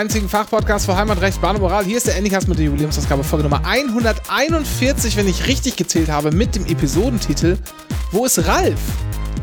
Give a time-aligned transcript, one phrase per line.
[0.00, 1.84] einzigen Fachpodcast für Heimatrecht, Bahn und Moral.
[1.84, 6.32] Hier ist der Endicast mit der Jubiläumsausgabe Folge Nummer 141, wenn ich richtig gezählt habe,
[6.32, 7.58] mit dem Episodentitel
[8.10, 8.80] Wo ist Ralf?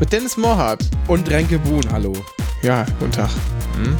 [0.00, 0.84] Mit Dennis Mohrhardt.
[1.06, 2.12] Und Renke Buhn, hallo.
[2.62, 3.30] Ja, guten Tag.
[3.76, 3.96] Hm?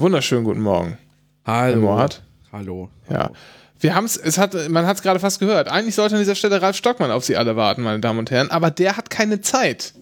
[0.00, 0.96] Wunderschönen guten Morgen.
[1.44, 1.82] Hallo.
[1.82, 2.22] Mohat.
[2.52, 2.88] Hallo.
[3.10, 3.32] Ja.
[3.80, 5.68] Wir haben es, es hat, man hat es gerade fast gehört.
[5.68, 8.50] Eigentlich sollte an dieser Stelle Ralf Stockmann auf Sie alle warten, meine Damen und Herren,
[8.50, 9.92] aber der hat keine Zeit.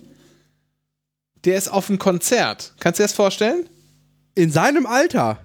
[1.44, 2.74] Der ist auf einem Konzert.
[2.78, 3.68] Kannst du dir das vorstellen?
[4.36, 5.40] In seinem Alter.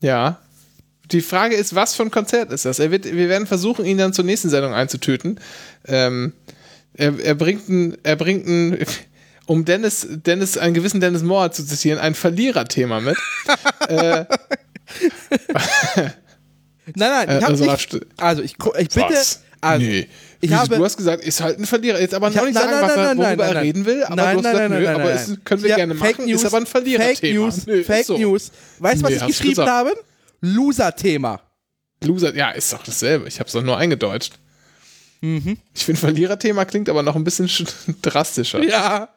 [0.00, 0.40] Ja.
[1.12, 2.80] Die Frage ist, was für ein Konzert ist das?
[2.80, 5.38] Er wird, wir werden versuchen, ihn dann zur nächsten Sendung einzutüten.
[5.86, 6.32] Ähm,
[6.92, 8.84] er, er bringt ein, er bringt ein,
[9.46, 13.16] um Dennis, Dennis, einen gewissen Dennis Moore zu zitieren, ein Verliererthema mit.
[13.88, 14.24] äh,
[16.94, 19.42] Nein, nein, ich Äh, hab also, nicht, also ich, ich bitte, was?
[19.60, 20.06] also, nee.
[20.40, 22.00] ich habe- du hast gesagt, ist halt ein Verlierer.
[22.00, 24.14] Jetzt aber noch nicht sagen, nein, was er, nein, worüber nein, er reden will, aber
[24.16, 26.40] nein, du hast gesagt, nein, nö, aber ist, können wir Ja, gerne Fake machen, News,
[26.42, 27.16] ist aber ein Verliererthema.
[27.18, 28.18] Fake News, Nö, Fake so.
[28.18, 28.52] News.
[28.78, 29.68] Weißt du, was Nee, ich geschrieben gesagt.
[29.70, 29.92] habe?
[30.42, 31.40] Loser-Thema.
[32.04, 33.26] Loser, ja, ist doch dasselbe.
[33.26, 34.34] Ich habe es doch nur eingedeutscht.
[35.22, 35.56] Mhm.
[35.74, 37.66] Ich finde, Verliererthema klingt aber noch ein bisschen sch-
[38.02, 38.62] drastischer.
[38.62, 39.08] Ja.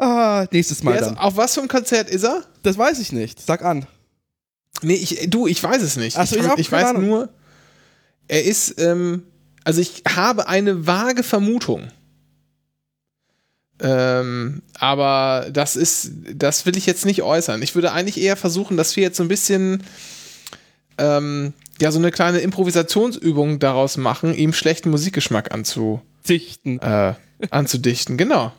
[0.00, 1.18] Ah, nächstes Mal ist, dann.
[1.18, 2.44] auf was für ein Konzert ist er?
[2.62, 3.40] Das weiß ich nicht.
[3.40, 3.86] Sag an.
[4.82, 6.16] Nee, ich, du, ich weiß es nicht.
[6.16, 7.06] Ach so, ich ich ich weiß Ahnung.
[7.06, 7.28] nur,
[8.28, 9.24] er ist, ähm,
[9.64, 11.90] also ich habe eine vage Vermutung.
[13.82, 17.62] Ähm, aber das ist, das will ich jetzt nicht äußern.
[17.62, 19.82] Ich würde eigentlich eher versuchen, dass wir jetzt so ein bisschen,
[20.98, 26.78] ähm, ja, so eine kleine Improvisationsübung daraus machen, ihm schlechten Musikgeschmack anzu, Dichten.
[26.78, 27.14] äh,
[27.50, 28.18] anzudichten.
[28.18, 28.52] Genau.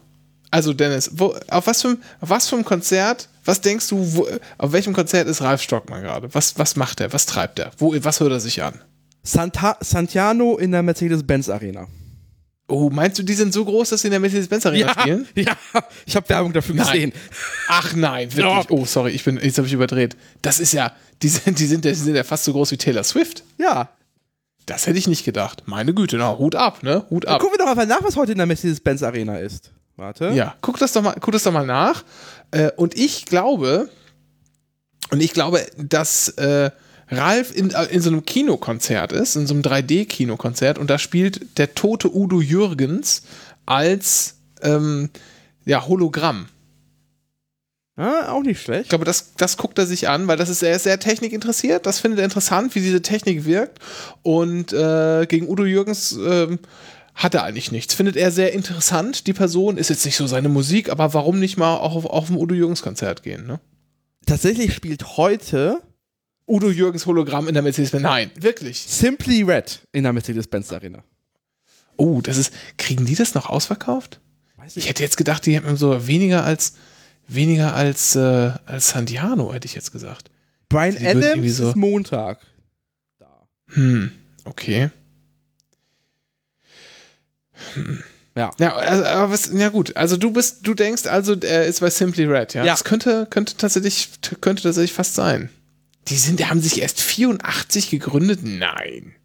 [0.52, 4.14] Also Dennis, wo, auf, was für, ein- auf was für ein Konzert, was denkst du,
[4.16, 6.34] wo, auf welchem Konzert ist Ralf Stockmann gerade?
[6.34, 7.14] Was, was macht er?
[7.14, 7.72] Was treibt er?
[7.78, 8.82] Wo, was hört er sich an?
[9.24, 11.88] Santa Santiano in der Mercedes-Benz Arena.
[12.68, 15.28] Oh, meinst du, die sind so groß, dass sie in der Mercedes-Benz Arena spielen?
[15.36, 15.56] ja,
[16.06, 16.86] ich habe Werbung dafür Nein.
[16.92, 17.14] gesehen.
[17.68, 18.70] Ach nein, wirklich.
[18.72, 20.16] Oh, sorry, ich bin, jetzt habe ich überdreht.
[20.42, 23.04] Das ist ja, die sind, die sind, die sind ja fast so groß wie Taylor
[23.04, 23.44] Swift.
[23.58, 23.90] Ja.
[24.66, 25.64] Das hätte ich nicht gedacht.
[25.66, 27.06] Meine Güte, na, Hut ab, ne?
[27.10, 27.42] Hut ab.
[27.42, 29.72] Gucken wir doch einfach nach, was heute in der Mercedes-Benz Arena ist.
[30.02, 30.32] Warte.
[30.34, 32.04] Ja, guck das doch mal, guck das doch mal nach.
[32.50, 33.88] Äh, und ich glaube,
[35.12, 36.72] und ich glaube, dass äh,
[37.10, 41.60] Ralf in, äh, in so einem Kinokonzert ist, in so einem 3D-Kinokonzert, und da spielt
[41.60, 43.22] der tote Udo Jürgens
[43.68, 45.12] als ähm,
[45.66, 46.48] ja, Hologramm.
[47.96, 48.90] Ah, auch nicht Ich schlecht.
[48.90, 51.86] glaube, das, das guckt er sich an, weil das ist, er ist sehr technikinteressiert.
[51.86, 53.78] Das findet er interessant, wie diese Technik wirkt.
[54.24, 56.58] Und äh, gegen Udo Jürgens ähm,
[57.14, 57.94] hat er eigentlich nichts.
[57.94, 59.78] Findet er sehr interessant, die Person.
[59.78, 62.56] Ist jetzt nicht so seine Musik, aber warum nicht mal auch auf, auf ein Udo
[62.56, 63.60] Jürgens Konzert gehen, ne?
[64.26, 65.82] Tatsächlich spielt heute
[66.48, 68.04] Udo Jürgens Hologramm in der Mercedes-Benz.
[68.04, 68.80] Nein, wirklich.
[68.82, 71.04] Simply Red in der Mercedes-Benz Arena.
[71.98, 72.54] Oh, das ist.
[72.78, 74.20] Kriegen die das noch ausverkauft?
[74.58, 76.74] Weiß Ich hätte jetzt gedacht, die hätten so weniger als
[77.28, 80.30] weniger als, äh, als Sandiano, hätte ich jetzt gesagt.
[80.70, 82.40] Brian Die Adams so- ist Montag.
[83.20, 83.48] Da.
[83.70, 84.12] Hm,
[84.46, 84.90] okay.
[88.36, 88.52] Ja.
[88.60, 91.90] Ja, also, aber was, ja gut, also du bist, du denkst also, er ist bei
[91.90, 92.64] Simply Red, ja?
[92.64, 92.74] Ja.
[92.74, 95.50] Das könnte, könnte tatsächlich, könnte tatsächlich fast sein.
[96.08, 98.40] Die sind, die haben sich erst 84 gegründet?
[98.44, 99.16] Nein.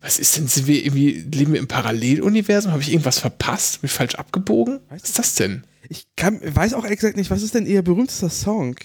[0.00, 2.72] Was ist denn, sind wir irgendwie, leben wir im Paralleluniversum?
[2.72, 3.80] Habe ich irgendwas verpasst?
[3.80, 4.80] Bin ich falsch abgebogen?
[4.88, 5.64] Was ist das denn?
[5.88, 8.76] Ich kann, weiß auch exakt nicht, was ist denn ihr berühmtester Song?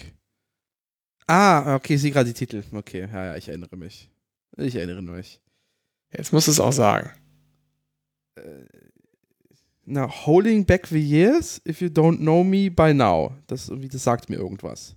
[1.28, 2.64] Ah, okay, ich sehe gerade die Titel.
[2.72, 4.10] Okay, ja, ja, ich erinnere mich.
[4.58, 5.40] Ich erinnere mich.
[6.12, 7.12] Jetzt musst du es auch sagen.
[9.86, 13.34] Na, Holding Back the Years, if you don't know me by now.
[13.48, 14.96] Das, irgendwie, das sagt mir irgendwas.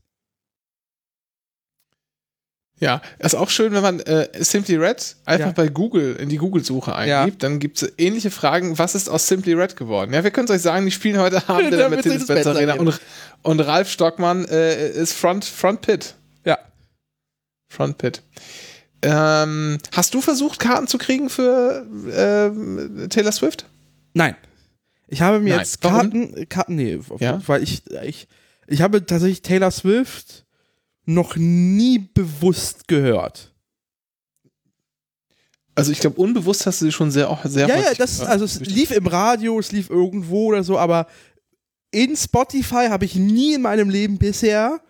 [2.79, 5.53] Ja, ist auch schön, wenn man äh, Simply Red einfach Ja.
[5.53, 9.55] bei Google in die Google-Suche eingibt, dann gibt es ähnliche Fragen, was ist aus Simply
[9.55, 10.12] Red geworden?
[10.12, 12.91] Ja, wir können es euch sagen, die spielen heute Abend in der Mercedes-Benz Arena Arena.
[12.91, 13.00] und,
[13.43, 16.15] und Ralf Stockmann äh, ist Front, Front Pit.
[16.44, 16.59] Ja.
[17.73, 18.23] Front Pit.
[19.08, 23.67] Ähm, hast du versucht, Karten zu kriegen für ähm, Taylor Swift?
[24.14, 24.35] Nein.
[25.06, 25.58] Ich habe mir Nein.
[25.61, 26.11] jetzt Warum?
[26.11, 27.41] Karten, Karten, nee, Ja?
[27.47, 28.26] weil ich, ich,
[28.67, 30.44] ich habe tatsächlich Taylor Swift
[31.05, 33.53] noch nie bewusst gehört.
[35.76, 38.31] Also ich glaube, unbewusst hast du sie schon sehr, auch sehr Ja, ja, das, gehört.
[38.32, 41.06] also es lief im Radio, es lief irgendwo oder so, aber
[41.93, 44.81] in Spotify habe ich nie in meinem Leben bisher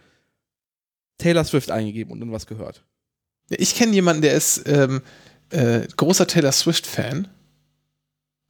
[1.18, 2.82] Taylor Swift eingegeben und dann was gehört.
[3.48, 5.02] Ich kenne jemanden, der ist ähm,
[5.50, 7.28] äh, großer Taylor Swift-Fan.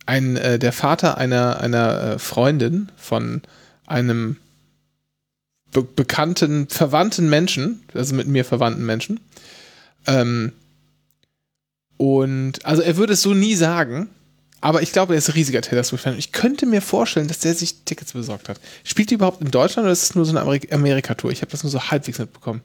[0.07, 3.43] Ein, äh, der Vater einer, einer äh, Freundin von
[3.87, 4.37] einem
[5.73, 9.21] be bekannten, verwandten Menschen, also mit mir verwandten Menschen.
[10.07, 10.53] Ähm,
[11.97, 14.09] und also er würde es so nie sagen,
[14.61, 16.19] aber ich glaube, er ist ein riesiger Taylor Swift-Fan.
[16.19, 18.61] Ich könnte mir vorstellen, dass der sich Tickets besorgt hat.
[18.85, 21.31] Spielt die überhaupt in Deutschland oder ist es nur so eine Amerik Amerika-Tour?
[21.31, 22.63] Ich habe das nur so halbwegs mitbekommen.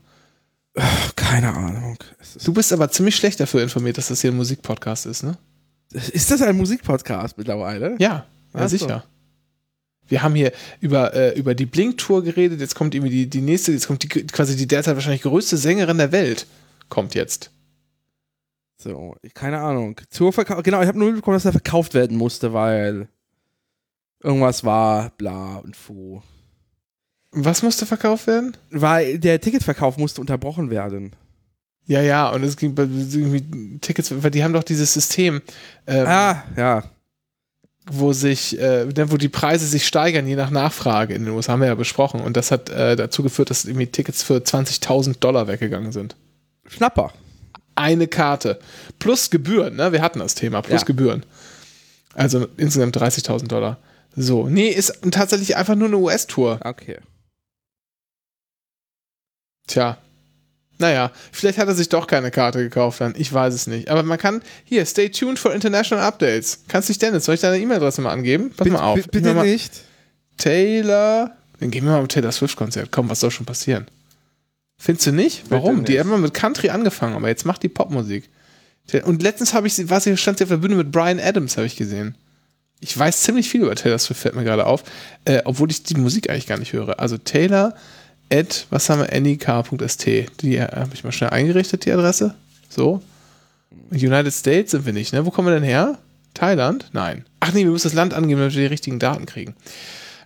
[1.15, 1.97] Keine Ahnung.
[2.43, 5.37] Du bist aber ziemlich schlecht dafür informiert, dass das hier ein Musikpodcast ist, ne?
[5.91, 7.95] Ist das ein Musikpodcast mittlerweile?
[7.99, 9.03] Ja, ja sicher.
[10.07, 13.71] Wir haben hier über, äh, über die Blink-Tour geredet, jetzt kommt irgendwie die, die nächste,
[13.71, 16.47] jetzt kommt die, quasi die derzeit wahrscheinlich größte Sängerin der Welt.
[16.89, 17.51] Kommt jetzt.
[18.77, 19.99] So, keine Ahnung.
[20.09, 23.07] Zur Verkauf, genau, ich habe nur mitbekommen, dass er verkauft werden musste, weil
[24.21, 26.21] irgendwas war, bla und fu.
[27.31, 28.57] Was musste verkauft werden?
[28.69, 31.15] Weil der Ticketverkauf musste unterbrochen werden.
[31.85, 32.87] Ja, ja, und es ging bei
[33.81, 35.41] Tickets, weil die haben doch dieses System.
[35.87, 36.83] Ähm, ah, ja.
[37.91, 41.61] Wo sich, äh, wo die Preise sich steigern, je nach Nachfrage in den USA, haben
[41.61, 42.21] wir ja besprochen.
[42.21, 46.15] Und das hat äh, dazu geführt, dass irgendwie Tickets für 20.000 Dollar weggegangen sind.
[46.67, 47.11] Schnapper.
[47.75, 48.59] Eine Karte.
[48.99, 49.91] Plus Gebühren, ne?
[49.91, 50.85] Wir hatten das Thema, plus ja.
[50.85, 51.25] Gebühren.
[52.13, 53.79] Also insgesamt 30.000 Dollar.
[54.15, 56.59] So, nee, ist tatsächlich einfach nur eine US-Tour.
[56.63, 56.97] Okay.
[59.71, 59.97] Tja.
[60.79, 63.13] Naja, vielleicht hat er sich doch keine Karte gekauft dann.
[63.15, 63.89] Ich weiß es nicht.
[63.89, 66.63] Aber man kann, hier, stay tuned for international updates.
[66.67, 68.49] Kannst dich, Dennis, soll ich deine E-Mail-Adresse mal angeben?
[68.49, 68.99] Pass bitte, mal auf.
[69.11, 69.71] Bitte mal nicht.
[70.37, 71.31] Taylor.
[71.59, 72.89] Dann gehen wir mal am Taylor Swift-Konzert.
[72.91, 73.87] Komm, was soll schon passieren?
[74.77, 75.43] Findest du nicht?
[75.49, 75.77] Warum?
[75.77, 75.89] Nicht.
[75.89, 78.27] Die haben mal mit Country angefangen, aber jetzt macht die Popmusik.
[79.03, 81.67] Und letztens habe ich sie, was stand sie auf der Bühne mit Brian Adams, habe
[81.67, 82.15] ich gesehen.
[82.79, 84.83] Ich weiß ziemlich viel über Taylor Swift, fällt mir gerade auf,
[85.25, 86.99] äh, obwohl ich die Musik eigentlich gar nicht höre.
[86.99, 87.75] Also Taylor
[88.31, 90.05] at, was haben wir, nik.st.
[90.41, 92.35] Die äh, habe ich mal schnell eingerichtet, die Adresse.
[92.69, 93.01] So.
[93.91, 95.25] United States sind wir nicht, ne?
[95.25, 95.97] Wo kommen wir denn her?
[96.33, 96.89] Thailand?
[96.93, 97.25] Nein.
[97.39, 99.55] Ach nee, wir müssen das Land angeben, damit wir die richtigen Daten kriegen.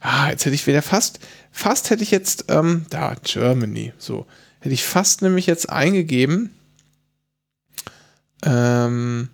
[0.02, 1.20] Ah, jetzt hätte ich wieder fast,
[1.52, 4.28] fast hätte ich jetzt, ähm, da, Germany, so.
[4.60, 6.52] Hätte ich fast nämlich jetzt eingegeben,
[8.44, 9.30] ähm,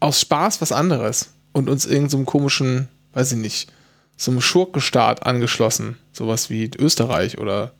[0.00, 3.72] aus Spaß was anderes und uns irgendeinem so komischen, weiß ich nicht,
[4.16, 5.98] so einem Schurkenstaat angeschlossen.
[6.12, 7.72] Sowas wie Österreich oder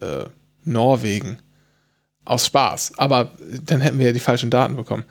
[0.00, 0.24] äh,
[0.64, 1.38] Norwegen.
[2.24, 2.98] Aus Spaß.
[2.98, 3.32] Aber
[3.64, 5.04] dann hätten wir ja die falschen Daten bekommen.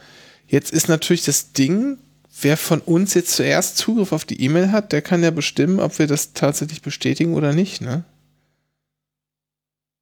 [0.48, 1.98] Jetzt ist natürlich das Ding,
[2.42, 5.98] wer von uns jetzt zuerst Zugriff auf die E-Mail hat, der kann ja bestimmen, ob
[6.00, 8.04] wir das tatsächlich bestätigen oder nicht, ne?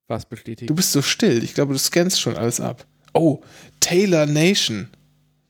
[0.08, 0.68] Was bestätigen?
[0.68, 1.44] Du bist so still.
[1.44, 2.86] Ich glaube, du scannst schon alles ab.
[3.14, 3.42] Oh,
[3.80, 4.90] Taylor Nation.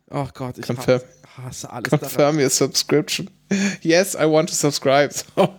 [0.09, 1.01] Ach Gott, ich Confirm,
[1.43, 1.89] hasse alles.
[1.89, 2.39] Confirm daran.
[2.39, 3.29] your subscription.
[3.81, 5.13] Yes, I want to subscribe.
[5.13, 5.53] So.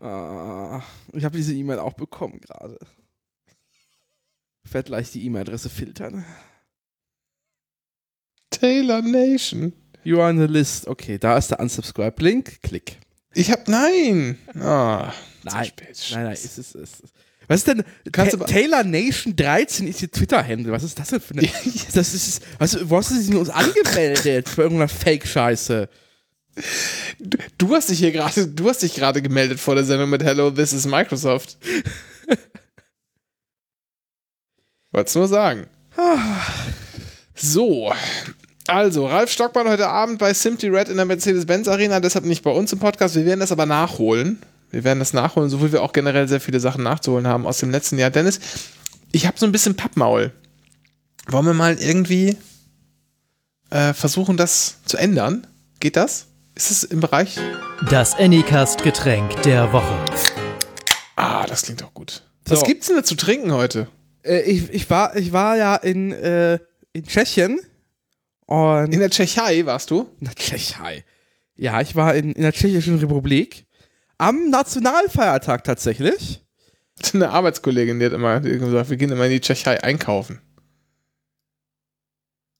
[0.04, 0.82] ah,
[1.12, 2.78] ich habe diese E-Mail auch bekommen gerade.
[4.64, 6.24] Ich werde gleich die E-Mail-Adresse filtern.
[8.50, 9.72] Taylor Nation.
[10.04, 10.86] You are on the list.
[10.86, 12.62] Okay, da ist der Unsubscribe-Link.
[12.62, 12.98] Klick.
[13.34, 14.38] Ich hab nein.
[14.54, 15.12] Ah,
[15.42, 15.72] nein.
[15.78, 17.12] Nein, nein, es ist, es ist.
[17.52, 20.72] Was ist denn Ta Taylor Nation 13 ist ihr Twitter-Handle?
[20.72, 21.42] Was ist das denn für eine.
[21.94, 25.86] das ist, was, wo hast du sich uns angemeldet für irgendeine Fake-Scheiße?
[27.18, 30.22] Du, du, hast dich hier gerade, du hast dich gerade gemeldet vor der Sendung mit
[30.22, 31.58] Hello, this is Microsoft.
[34.92, 35.66] Wollt's nur sagen.
[37.34, 37.92] so.
[38.66, 42.50] Also, Ralf Stockmann heute Abend bei Simply Red in der Mercedes-Benz Arena, deshalb nicht bei
[42.50, 43.14] uns im Podcast.
[43.14, 44.38] Wir werden das aber nachholen.
[44.72, 47.58] Wir werden das nachholen, so wie wir auch generell sehr viele Sachen nachzuholen haben aus
[47.58, 48.10] dem letzten Jahr.
[48.10, 48.40] Dennis,
[49.12, 50.32] ich habe so ein bisschen Pappmaul.
[51.28, 52.38] Wollen wir mal irgendwie
[53.68, 55.46] äh, versuchen, das zu ändern?
[55.78, 56.26] Geht das?
[56.54, 57.38] Ist es im Bereich?
[57.90, 59.98] Das Anycast-Getränk der Woche.
[61.16, 62.22] Ah, das klingt auch gut.
[62.46, 62.66] Was so.
[62.66, 63.88] gibt's denn da zu trinken heute?
[64.22, 66.58] Äh, ich, ich, war, ich war ja in, äh,
[66.94, 67.60] in Tschechien.
[68.46, 70.08] Und in der Tschechei warst du?
[70.18, 71.04] In der Tschechei.
[71.56, 73.66] Ja, ich war in, in der Tschechischen Republik.
[74.22, 76.44] Am Nationalfeiertag tatsächlich.
[77.12, 80.40] Eine Arbeitskollegin, die hat immer gesagt, wir gehen immer in die Tschechei einkaufen.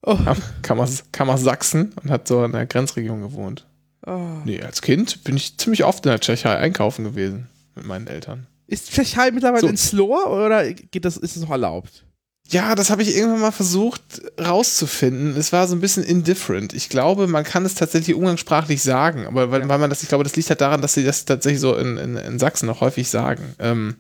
[0.05, 0.19] Oh.
[0.63, 3.69] Kam, aus, kam aus Sachsen und hat so in der Grenzregion gewohnt.
[4.05, 4.41] Oh.
[4.45, 8.49] Nee, als Kind bin ich ziemlich oft in der Tschechei einkaufen gewesen mit meinen Eltern.
[8.67, 9.69] Ist Tschechei mittlerweile so.
[9.69, 12.05] in Slore oder geht das, ist es noch erlaubt?
[12.49, 14.03] Ja, das habe ich irgendwann mal versucht
[14.39, 15.37] rauszufinden.
[15.37, 16.75] Es war so ein bisschen indifferent.
[16.75, 19.69] Ich glaube, man kann es tatsächlich umgangssprachlich sagen, aber weil, ja.
[19.69, 21.97] weil man das, ich glaube, das liegt halt daran, dass sie das tatsächlich so in,
[21.97, 23.55] in, in Sachsen noch häufig sagen.
[23.59, 23.97] Ähm,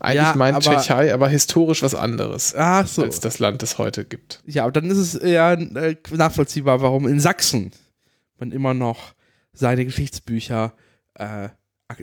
[0.00, 3.02] eigentlich ja, meint aber, Tschechei aber historisch was anderes ach so.
[3.02, 4.42] als das Land, das heute gibt.
[4.46, 7.72] Ja, aber dann ist es ja äh, nachvollziehbar, warum in Sachsen
[8.38, 9.14] man immer noch
[9.52, 10.72] seine Geschichtsbücher
[11.14, 11.48] äh,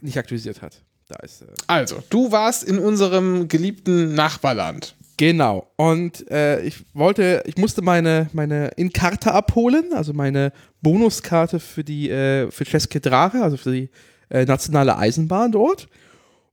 [0.01, 0.81] nicht aktualisiert hat.
[1.07, 4.95] Da ist, äh also, du warst in unserem geliebten Nachbarland.
[5.17, 5.71] Genau.
[5.77, 12.09] Und äh, ich wollte, ich musste meine, meine In-Karte abholen, also meine Bonuskarte für die,
[12.09, 13.89] äh, für Ceske Drache, also für die
[14.29, 15.87] äh, nationale Eisenbahn dort.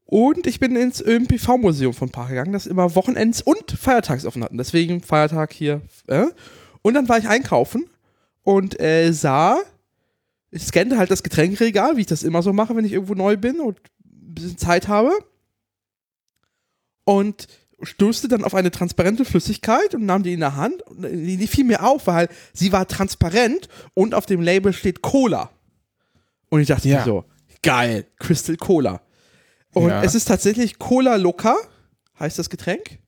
[0.05, 4.59] Und ich bin ins ÖMPV-Museum von Park gegangen, das immer Wochenends und Feiertags offen hatten.
[4.59, 5.81] Deswegen Feiertag hier.
[6.07, 6.27] Äh.
[6.83, 7.89] Und dann war ich einkaufen
[8.43, 9.59] und äh, sah,
[10.51, 13.37] ich scannte halt das Getränkregal, wie ich das immer so mache, wenn ich irgendwo neu
[13.37, 15.13] bin und ein bisschen Zeit habe.
[17.05, 17.49] Und
[17.83, 20.83] stoßte dann auf eine transparente Flüssigkeit und nahm die in der Hand.
[20.83, 25.51] Und die fiel mir auf, weil sie war transparent und auf dem Label steht Cola.
[26.49, 26.99] Und ich dachte ja.
[26.99, 27.25] mir so,
[27.63, 29.01] geil, Crystal Cola.
[29.73, 30.03] Und ja.
[30.03, 31.57] es ist tatsächlich Cola Loca,
[32.19, 32.99] heißt das Getränk.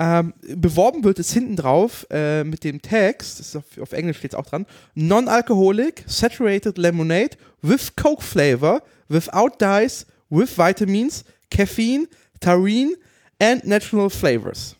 [0.00, 4.38] Ähm, beworben wird es hinten drauf äh, mit dem Text, auf, auf, Englisch steht es
[4.38, 12.06] auch dran, Non-Alcoholic, Saturated Lemonade with Coke Flavor, without dyes, with Vitamins, Caffeine,
[12.38, 12.94] Taurine
[13.40, 14.76] and Natural Flavors.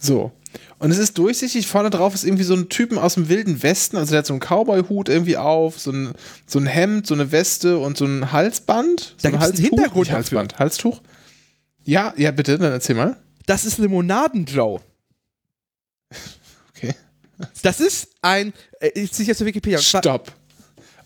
[0.00, 0.32] So.
[0.78, 3.96] Und es ist durchsichtig, vorne drauf ist irgendwie so ein Typen aus dem wilden Westen,
[3.96, 6.12] also der hat so einen Cowboy-Hut irgendwie auf, so ein,
[6.46, 9.16] so ein Hemd, so eine Weste und so ein Halsband.
[9.22, 9.60] Da so ein Halstuch.
[9.60, 11.00] Hintergrund Nicht Halsband, Halstuch.
[11.84, 13.16] Ja, ja, bitte, dann erzähl mal.
[13.46, 14.80] Das ist Limonaden-Joe.
[16.76, 16.94] Okay.
[17.62, 19.78] Das ist ein, äh, ich ziehe jetzt zur Wikipedia.
[19.78, 20.32] Stopp.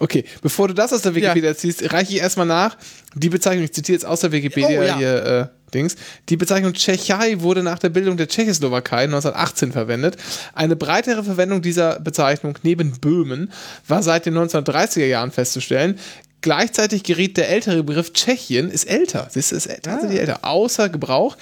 [0.03, 1.57] Okay, bevor du das aus der Wikipedia ja.
[1.57, 2.77] ziehst, reiche ich erstmal nach.
[3.15, 4.99] Die Bezeichnung, ich zitiere jetzt aus der Wikipedia oh, ja.
[4.99, 5.95] hier, äh, Dings.
[6.29, 10.17] Die Bezeichnung Tschechei wurde nach der Bildung der Tschechoslowakei 1918 verwendet.
[10.55, 13.53] Eine breitere Verwendung dieser Bezeichnung neben Böhmen
[13.87, 16.01] war seit den 1930er Jahren festzustellen.
[16.43, 20.23] Gleichzeitig geriet der ältere Begriff Tschechien, ist älter, du, ist tatsächlich ah.
[20.23, 21.37] älter, außer Gebrauch.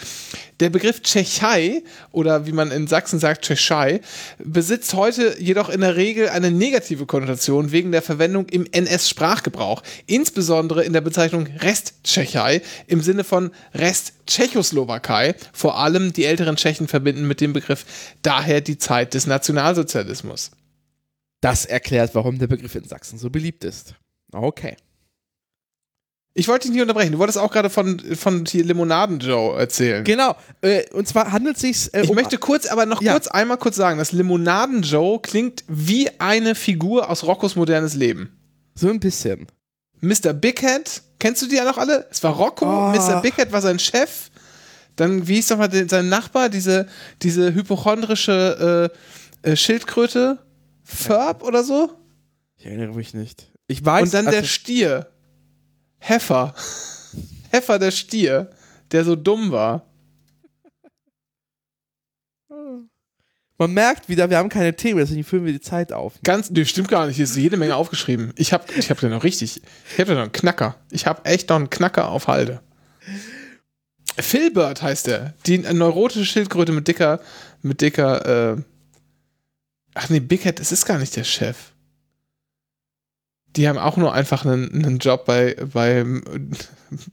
[0.61, 4.02] Der Begriff Tschechei oder wie man in Sachsen sagt Tschechei
[4.38, 10.85] besitzt heute jedoch in der Regel eine negative Konnotation wegen der Verwendung im NS-Sprachgebrauch, insbesondere
[10.85, 15.35] in der Bezeichnung Resttschechei im Sinne von Rest-Tschechoslowakei.
[15.54, 17.87] Vor allem die älteren Tschechen verbinden mit dem Begriff
[18.21, 20.50] daher die Zeit des Nationalsozialismus.
[21.40, 23.95] Das erklärt, warum der Begriff in Sachsen so beliebt ist.
[24.30, 24.76] Okay.
[26.32, 27.12] Ich wollte dich nicht unterbrechen.
[27.12, 30.04] Du wolltest auch gerade von, von Limonaden Joe erzählen.
[30.04, 30.37] Genau.
[30.60, 31.94] Äh, und zwar handelt es sich.
[31.94, 33.12] Äh, ich um möchte kurz, aber noch ja.
[33.12, 38.38] kurz einmal kurz sagen, dass Limonaden Joe klingt wie eine Figur aus Roccos modernes Leben.
[38.75, 39.49] So ein bisschen.
[40.00, 40.32] Mr.
[40.32, 42.06] Bighead, kennst du die ja noch alle?
[42.10, 42.90] Es war Rocco, oh.
[42.90, 43.20] Mr.
[43.20, 44.30] Bighead war sein Chef.
[44.96, 46.87] Dann, wie hieß doch mal sein Nachbar, diese,
[47.22, 48.90] diese hypochondrische
[49.44, 50.38] äh, äh Schildkröte?
[50.84, 51.90] Ferb oder so?
[52.56, 53.50] Ich erinnere mich nicht.
[53.66, 54.02] Ich weiß.
[54.04, 55.06] Und dann der Stier.
[56.00, 56.54] Heffer.
[57.50, 58.50] Heffer der Stier,
[58.90, 59.87] der so dumm war.
[63.59, 66.14] Man merkt wieder, wir haben keine Themen, deswegen füllen wir die Zeit auf.
[66.25, 67.16] Ganz, nee, stimmt gar nicht.
[67.16, 68.33] Hier ist jede Menge aufgeschrieben.
[68.37, 69.61] Ich habe ich hab da noch richtig.
[69.92, 70.76] Ich habe da noch einen Knacker.
[70.90, 72.62] Ich habe echt noch einen Knacker auf Halde.
[74.19, 75.35] Philbert heißt er.
[75.47, 77.21] Die neurotische Schildkröte mit dicker,
[77.61, 78.62] mit dicker, äh
[79.92, 81.73] Ach nee, Big Head, es ist gar nicht der Chef
[83.57, 86.23] die haben auch nur einfach einen, einen Job bei, beim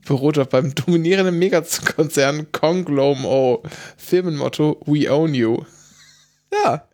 [0.06, 3.62] Bürojob beim dominierenden Megakonzern Conglomo.
[3.96, 5.64] Firmenmotto We Own You.
[6.52, 6.88] Ja.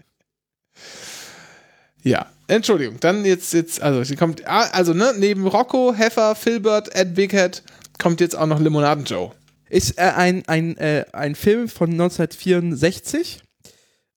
[2.03, 6.95] Ja, Entschuldigung, dann jetzt, jetzt, also sie kommt, ah, also ne, neben Rocco, Heffer, Filbert,
[6.95, 7.63] Ed Bighead
[7.99, 9.31] kommt jetzt auch noch Limonaden Joe.
[9.71, 13.43] Ist äh, ein, ein, äh, ein Film von 1964.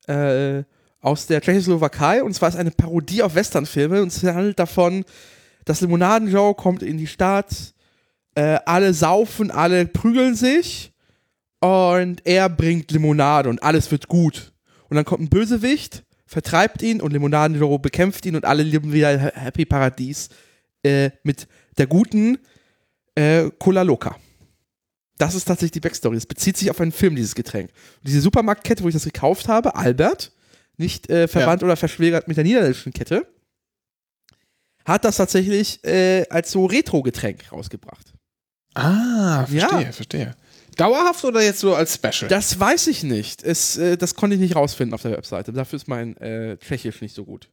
[0.08, 0.64] Äh,
[1.08, 5.06] aus der Tschechoslowakei und zwar ist eine Parodie auf Westernfilme und es handelt davon,
[5.64, 7.74] dass Limonaden-Joe kommt in die Stadt,
[8.36, 10.92] äh, alle saufen, alle prügeln sich
[11.62, 14.52] und er bringt Limonade und alles wird gut.
[14.90, 19.18] Und dann kommt ein Bösewicht, vertreibt ihn und Limonaden-Joe bekämpft ihn und alle leben wieder
[19.18, 20.28] Happy Paradies
[20.84, 21.48] äh, mit
[21.78, 22.38] der guten
[23.16, 24.18] äh, Cola Loca.
[25.18, 26.18] Das ist tatsächlich die Backstory.
[26.18, 27.70] Es bezieht sich auf einen Film, dieses Getränk.
[27.70, 30.34] Und diese Supermarktkette, wo ich das gekauft habe, Albert,
[30.78, 31.68] nicht äh, verwandt ja.
[31.68, 33.28] oder verschwägert mit der niederländischen Kette,
[34.86, 38.14] hat das tatsächlich äh, als so Retro-Getränk rausgebracht.
[38.74, 39.92] Ah, verstehe, ja.
[39.92, 40.36] verstehe.
[40.78, 42.30] Dauerhaft oder jetzt so als Special?
[42.30, 43.44] Das weiß ich nicht.
[43.44, 45.52] Es, äh, das konnte ich nicht rausfinden auf der Webseite.
[45.52, 47.50] Dafür ist mein äh, Tschechisch nicht so gut.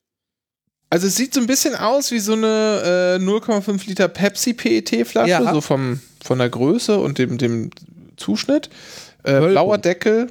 [0.90, 5.28] Also es sieht so ein bisschen aus wie so eine äh, 0,5 Liter Pepsi PET-Flasche,
[5.28, 5.52] ja.
[5.52, 7.70] so vom, von der Größe und dem, dem
[8.16, 8.68] Zuschnitt.
[9.24, 10.30] Äh, blauer Deckel,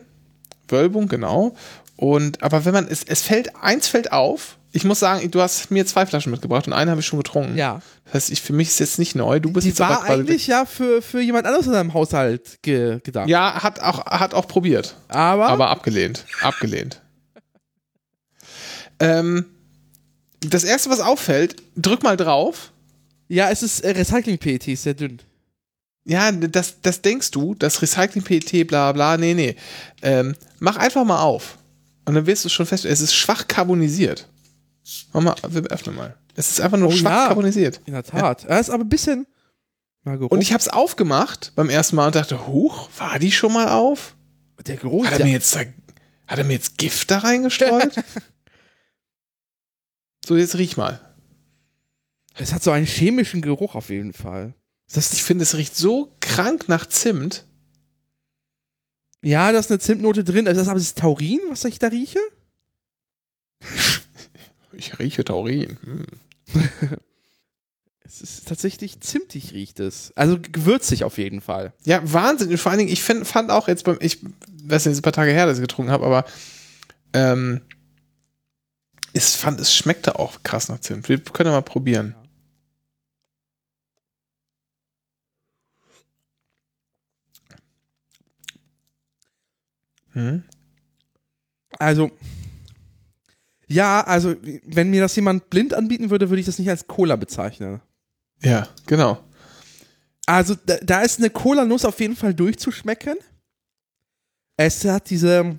[0.70, 1.56] Wölbung, genau.
[1.96, 5.70] Und, aber wenn man, es, es fällt, eins fällt auf, ich muss sagen, du hast
[5.70, 7.56] mir zwei Flaschen mitgebracht und eine habe ich schon getrunken.
[7.56, 7.82] Ja.
[8.06, 9.40] Das heißt, ich, für mich ist es jetzt nicht neu.
[9.40, 13.00] Du bist Die jetzt war eigentlich ja für, für jemand anderes in deinem Haushalt ge
[13.04, 13.30] gedacht.
[13.30, 14.96] Ja, hat auch, hat auch probiert.
[15.10, 15.48] Aber?
[15.48, 16.26] Aber abgelehnt.
[16.42, 17.02] Abgelehnt.
[19.00, 19.46] ähm,
[20.42, 22.72] das erste, was auffällt, drück mal drauf.
[23.28, 25.20] Ja, es ist äh, Recycling-PET, ist sehr dünn.
[26.06, 29.56] Ja, das, das denkst du, das Recycling-PET, bla bla, nee, nee.
[30.02, 31.58] Ähm, mach einfach mal auf.
[32.06, 34.28] Und dann wirst du schon fest, es ist schwach carbonisiert.
[35.14, 36.18] Mach mal, wir öffnen mal.
[36.36, 37.28] Es ist einfach nur oh, schwach ja.
[37.28, 37.82] carbonisiert.
[37.86, 38.44] In der Tat.
[38.44, 38.50] Ja.
[38.50, 39.26] Er ist aber ein bisschen,
[40.04, 43.70] Und ich habe es aufgemacht beim ersten Mal und dachte, huch, war die schon mal
[43.70, 44.16] auf?
[44.66, 45.06] Der Geruch.
[45.06, 47.96] Hat er, mir jetzt, hat er mir jetzt Gift da reingestreut?
[50.26, 51.02] so, jetzt riech mal.
[52.36, 54.54] Es hat so einen chemischen Geruch auf jeden Fall.
[54.92, 57.46] Das, ich finde, es riecht so krank nach Zimt.
[59.24, 60.48] Ja, da ist eine Zimtnote drin.
[60.48, 62.20] Also das ist aber das Taurin, was ich da rieche?
[64.76, 65.78] Ich rieche Taurin.
[65.84, 66.08] Hm.
[68.04, 70.12] es ist tatsächlich zimtig riecht es.
[70.16, 71.74] Also gewürzig auf jeden Fall.
[71.86, 72.50] Ja, Wahnsinn.
[72.50, 74.18] Und vor allen Dingen, ich find, fand auch jetzt beim, ich
[74.64, 76.26] weiß nicht, ein paar Tage her, dass ich getrunken habe, aber
[77.14, 77.62] ähm,
[79.14, 81.08] ich fand, es schmeckte auch krass nach Zimt.
[81.08, 82.16] Wir können ja mal probieren.
[90.14, 90.44] Hm?
[91.80, 92.12] Also,
[93.68, 97.16] ja, also, wenn mir das jemand blind anbieten würde, würde ich das nicht als Cola
[97.16, 97.82] bezeichnen.
[98.42, 99.24] Ja, genau.
[100.26, 103.16] Also, da, da ist eine Cola-Nuss auf jeden Fall durchzuschmecken.
[104.58, 105.58] Es hat diese.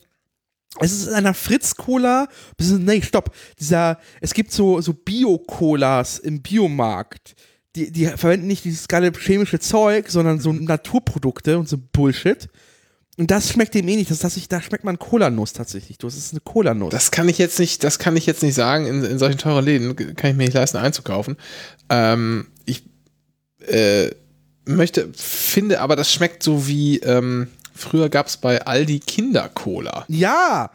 [0.80, 2.28] Es ist in einer Fritz-Cola.
[2.58, 3.34] Nee, stopp.
[3.60, 7.36] Dieser, es gibt so, so Bio-Colas im Biomarkt.
[7.76, 12.48] Die, die verwenden nicht dieses geile chemische Zeug, sondern so Naturprodukte und so Bullshit.
[13.16, 14.10] Und das schmeckt dem eh nicht.
[14.10, 15.98] Das, das ich, da schmeckt man Cola-Nuss tatsächlich.
[15.98, 16.90] Das ist eine Cola-Nuss.
[16.90, 18.86] Das kann ich jetzt nicht, das kann ich jetzt nicht sagen.
[18.86, 21.36] In, in solchen teuren Läden kann ich mir nicht leisten, einzukaufen.
[21.88, 22.82] Ähm, ich
[23.66, 24.10] äh,
[24.64, 30.06] möchte, finde aber, das schmeckt so wie, ähm, früher gab es bei Aldi Kinder-Cola.
[30.08, 30.70] Ja,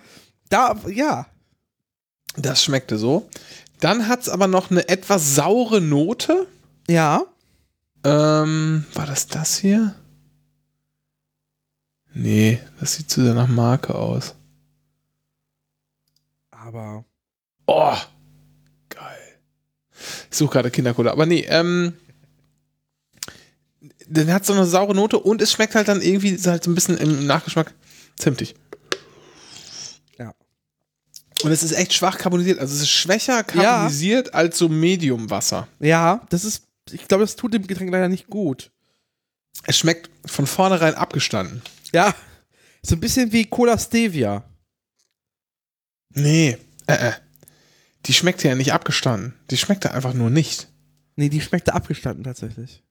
[0.49, 1.27] da, ja.
[2.37, 3.27] Das schmeckte so.
[3.81, 6.47] Dann hat es aber noch eine etwas saure Note.
[6.87, 7.23] Ja.
[8.03, 9.95] Ähm, war das das hier?
[12.13, 14.35] Nee, das sieht zu sehr nach Marke aus.
[16.51, 17.05] Aber.
[17.67, 17.95] Oh!
[18.89, 19.39] Geil.
[20.29, 21.11] Ich suche gerade Kindercola.
[21.11, 21.93] Aber nee, ähm.
[24.07, 26.75] Dann hat so eine saure Note und es schmeckt halt dann irgendwie halt so ein
[26.75, 27.73] bisschen im Nachgeschmack
[28.17, 28.55] zimtig.
[30.17, 30.33] Ja.
[31.43, 32.59] Und es ist echt schwach karbonisiert.
[32.59, 34.33] Also es ist schwächer karbonisiert ja.
[34.33, 35.67] als so Medium-Wasser.
[35.79, 36.63] Ja, das ist.
[36.91, 38.71] Ich glaube, das tut dem Getränk leider nicht gut.
[39.63, 41.61] Es schmeckt von vornherein abgestanden.
[41.93, 42.13] Ja,
[42.81, 44.43] so ein bisschen wie Cola Stevia.
[46.11, 47.13] Nee, äh, äh.
[48.05, 49.33] Die schmeckte ja nicht abgestanden.
[49.51, 50.69] Die schmeckte einfach nur nicht.
[51.15, 52.83] Nee, die schmeckte abgestanden tatsächlich.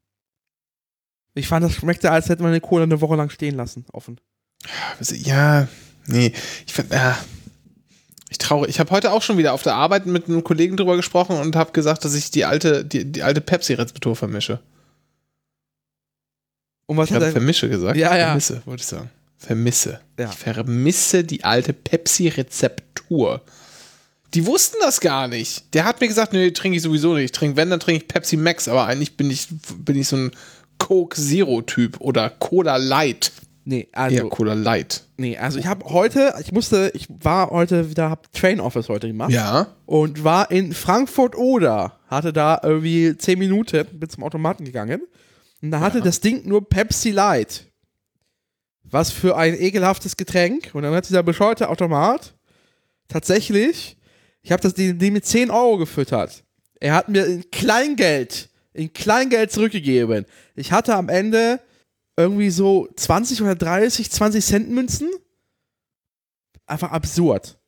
[1.34, 4.20] Ich fand, das schmeckte, als hätte man eine Cola eine Woche lang stehen lassen, offen.
[5.00, 5.68] Ja,
[6.06, 6.32] nee,
[6.66, 7.18] ich finde, ja.
[8.30, 10.96] Ich traue, ich habe heute auch schon wieder auf der Arbeit mit einem Kollegen drüber
[10.96, 14.60] gesprochen und habe gesagt, dass ich die alte, die, die alte Pepsi-Rezeptur vermische.
[16.88, 17.98] Und was ich habe vermische gesagt?
[17.98, 18.28] Ja, ja.
[18.28, 19.10] Vermisse, wollte ich sagen.
[19.36, 20.00] Vermisse.
[20.18, 20.30] Ja.
[20.30, 23.42] Ich vermisse die alte Pepsi-Rezeptur.
[24.32, 25.74] Die wussten das gar nicht.
[25.74, 27.24] Der hat mir gesagt, nee, trinke ich sowieso nicht.
[27.26, 29.48] Ich trinke, wenn, dann trinke ich Pepsi Max, aber eigentlich bin ich,
[29.78, 30.30] bin ich so ein
[30.78, 33.32] Coke Zero-Typ oder Cola Light.
[33.64, 34.16] Nee, also.
[34.16, 35.04] Ja, Cola Light.
[35.18, 39.08] Nee, also ich habe heute, ich musste, ich war heute wieder, hab Train Office heute
[39.08, 39.30] gemacht.
[39.30, 39.66] Ja.
[39.84, 45.02] Und war in Frankfurt oder hatte da irgendwie 10 Minuten, bin zum Automaten gegangen.
[45.62, 46.04] Und da hatte ja.
[46.04, 47.66] das Ding nur Pepsi Light.
[48.84, 50.70] Was für ein ekelhaftes Getränk.
[50.72, 52.34] Und dann hat dieser bescheuerte Automat
[53.08, 53.96] tatsächlich,
[54.42, 56.44] ich habe das Ding mit 10 Euro gefüttert.
[56.80, 60.24] Er hat mir in Kleingeld, in Kleingeld zurückgegeben.
[60.54, 61.60] Ich hatte am Ende
[62.16, 65.10] irgendwie so 20 oder 30, 20 Cent Münzen.
[66.66, 67.58] Einfach absurd.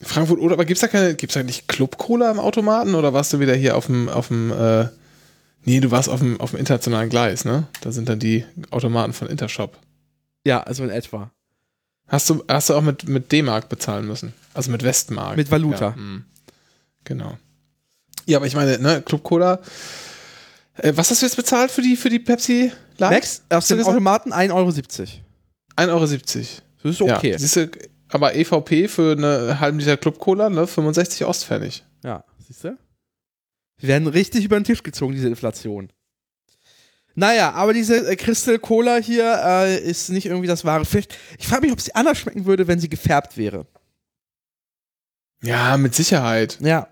[0.00, 3.32] Frankfurt oder aber gibt's da keine, gibt's da nicht Club Cola im Automaten oder warst
[3.32, 4.88] du wieder hier auf dem, auf dem, äh,
[5.66, 7.66] nee, du warst auf dem, auf dem internationalen Gleis, ne?
[7.82, 9.78] Da sind dann die Automaten von Intershop.
[10.44, 11.30] Ja, also in etwa.
[12.08, 14.32] Hast du, hast du auch mit, mit D-Mark bezahlen müssen?
[14.54, 15.36] Also mit Westmark.
[15.36, 15.88] Mit Valuta.
[15.88, 16.24] Ja, hm.
[17.04, 17.36] genau.
[18.26, 19.60] Ja, aber ich meine, ne, Club Cola.
[20.76, 23.12] Äh, was hast du jetzt bezahlt für die, für die Pepsi Light?
[23.12, 24.70] Max, aus dem Automaten 1,70 Euro.
[24.70, 26.02] 1,70 Euro.
[26.82, 27.30] Das ist okay.
[27.32, 27.70] Ja, siehst du,
[28.08, 31.84] aber EVP für eine halben Liter Club Cola, ne, 65 Ostpfennig.
[32.04, 32.78] Ja, siehst du?
[33.78, 35.90] Wir werden richtig über den Tisch gezogen, diese Inflation.
[37.14, 40.84] Naja, aber diese äh, Crystal Cola hier äh, ist nicht irgendwie das wahre.
[40.84, 43.66] Vielleicht, ich frage mich, ob sie anders schmecken würde, wenn sie gefärbt wäre.
[45.42, 46.58] Ja, mit Sicherheit.
[46.60, 46.88] Ja.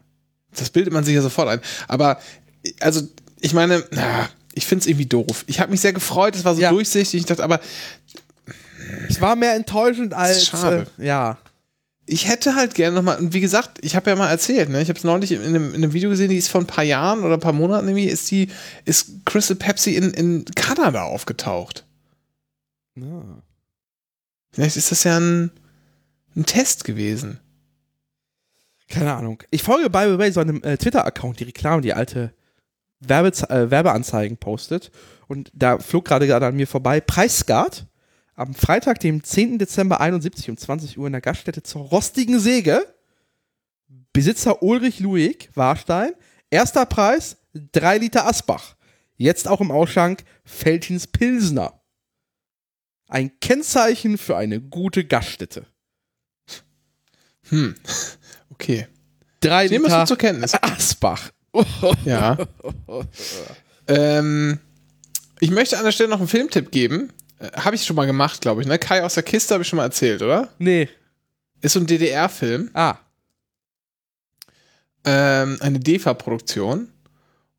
[0.56, 1.60] Das bildet man sich ja sofort ein.
[1.88, 2.18] Aber,
[2.80, 3.06] also,
[3.40, 5.44] ich meine, na, ich finde es irgendwie doof.
[5.46, 6.70] Ich habe mich sehr gefreut, es war so ja.
[6.70, 7.20] durchsichtig.
[7.20, 7.60] Ich dachte, aber.
[9.08, 10.46] Es war mehr enttäuschend als.
[10.46, 10.86] Schade.
[10.98, 11.38] Äh, ja
[12.06, 14.88] ich hätte halt gerne nochmal, und wie gesagt, ich habe ja mal erzählt, ne, ich
[14.88, 17.24] habe es neulich in einem, in einem, Video gesehen, die ist vor ein paar Jahren
[17.24, 18.48] oder ein paar Monaten irgendwie, ist die,
[18.84, 21.86] ist Crystal Pepsi in, in Kanada aufgetaucht.
[22.96, 23.42] Ja.
[24.52, 25.50] Vielleicht ist das ja ein,
[26.36, 27.40] ein Test gewesen.
[28.88, 29.42] Keine Ahnung.
[29.50, 32.34] Ich folge by the way so einem äh, Twitter-Account, die Reklame, die alte
[33.00, 34.90] Werbe, äh, Werbeanzeigen postet.
[35.26, 37.86] Und da flog gerade gerade an mir vorbei Preisgard
[38.34, 39.58] am Freitag, dem 10.
[39.58, 42.86] Dezember 71 um 20 Uhr in der Gaststätte zur Rostigen Säge.
[44.12, 46.12] Besitzer Ulrich Luig, Warstein.
[46.50, 47.36] Erster Preis
[47.72, 48.76] 3 Liter Asbach.
[49.16, 51.80] Jetzt auch im Ausschank Feltins Pilsner.
[53.08, 55.66] Ein Kennzeichen für eine gute Gaststätte.
[57.48, 57.74] Hm,
[58.50, 58.88] okay.
[59.40, 60.54] Drei Nehmen Liter zur Kenntnis.
[60.54, 61.30] Asbach.
[62.04, 62.36] Ja.
[63.86, 64.58] ähm,
[65.38, 67.12] ich möchte an der Stelle noch einen Filmtipp geben.
[67.38, 68.66] Äh, habe ich schon mal gemacht, glaube ich.
[68.66, 68.78] Ne?
[68.78, 70.48] Kai aus der Kiste habe ich schon mal erzählt, oder?
[70.58, 70.88] Nee.
[71.60, 72.70] Ist so ein DDR-Film.
[72.74, 72.96] Ah.
[75.04, 76.88] Ähm, eine DEFA-Produktion.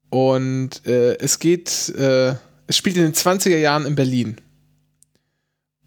[0.10, 2.36] Und äh, es geht, äh,
[2.68, 4.38] es spielt in den 20er Jahren in Berlin.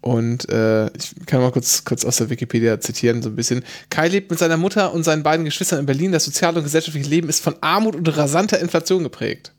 [0.01, 3.65] Und äh, ich kann mal kurz, kurz aus der Wikipedia zitieren, so ein bisschen.
[3.89, 6.11] Kai lebt mit seiner Mutter und seinen beiden Geschwistern in Berlin.
[6.11, 9.53] Das soziale und gesellschaftliche Leben ist von Armut und rasanter Inflation geprägt.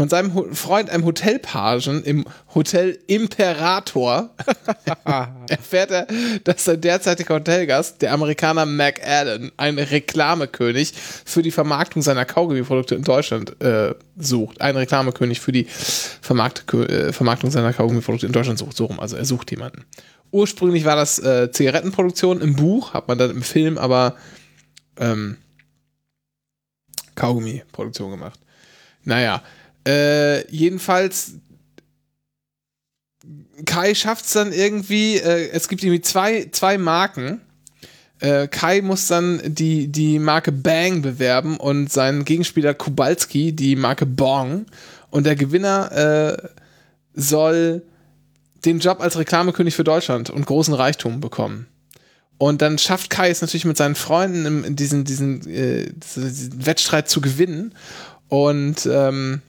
[0.00, 4.30] Von seinem Ho Freund, einem Hotelpagen im Hotel Imperator,
[5.50, 6.06] erfährt er,
[6.42, 12.94] dass sein derzeitiger Hotelgast, der Amerikaner Mac Allen, ein Reklamekönig für die Vermarktung seiner Kaugummiprodukte
[12.94, 14.62] in Deutschland äh, sucht.
[14.62, 18.78] Ein Reklamekönig für die Vermarkt äh, Vermarktung seiner Kaugummiprodukte in Deutschland sucht.
[18.78, 19.84] So rum, also er sucht jemanden.
[20.30, 24.16] Ursprünglich war das äh, Zigarettenproduktion im Buch, hat man dann im Film aber
[24.98, 25.36] ähm,
[27.16, 28.40] Kaugummiproduktion gemacht.
[29.04, 29.42] Naja,
[29.86, 31.32] äh, jedenfalls,
[33.64, 37.40] Kai schafft es dann irgendwie, äh, es gibt irgendwie zwei, zwei Marken.
[38.20, 44.06] Äh, Kai muss dann die, die Marke Bang bewerben und sein Gegenspieler Kubalski die Marke
[44.06, 44.66] Bong.
[45.10, 46.48] Und der Gewinner äh,
[47.14, 47.82] soll
[48.64, 51.66] den Job als Reklamekönig für Deutschland und großen Reichtum bekommen.
[52.38, 57.08] Und dann schafft Kai es natürlich mit seinen Freunden in diesen, diesen, äh, diesen Wettstreit
[57.08, 57.74] zu gewinnen.
[58.28, 59.42] Und ähm,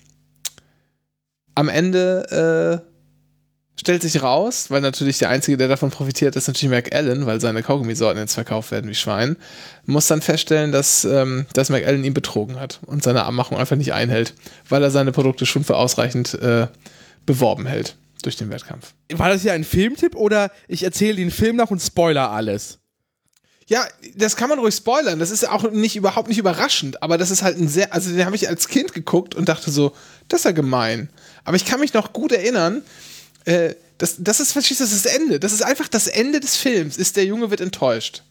[1.55, 2.91] am Ende äh,
[3.79, 7.41] stellt sich raus, weil natürlich der Einzige, der davon profitiert, ist natürlich Mac Allen, weil
[7.41, 9.37] seine Kaugummisorten jetzt verkauft werden wie Schwein,
[9.85, 13.75] muss dann feststellen, dass, ähm, dass Mac Allen ihn betrogen hat und seine Abmachung einfach
[13.75, 14.33] nicht einhält,
[14.69, 16.67] weil er seine Produkte schon für ausreichend äh,
[17.25, 18.93] beworben hält durch den Wettkampf.
[19.13, 22.77] War das hier ein Filmtipp oder ich erzähle den Film nach und spoiler alles?
[23.67, 23.85] Ja,
[24.15, 25.17] das kann man ruhig spoilern.
[25.17, 28.25] Das ist auch nicht überhaupt nicht überraschend, aber das ist halt ein sehr, also den
[28.25, 29.93] habe ich als Kind geguckt und dachte so,
[30.27, 31.09] das ist ja gemein.
[31.43, 32.83] Aber ich kann mich noch gut erinnern,
[33.45, 35.39] äh, das, das ist, verstehst du, das ist das Ende.
[35.39, 38.23] Das ist einfach das Ende des Films, ist der Junge wird enttäuscht.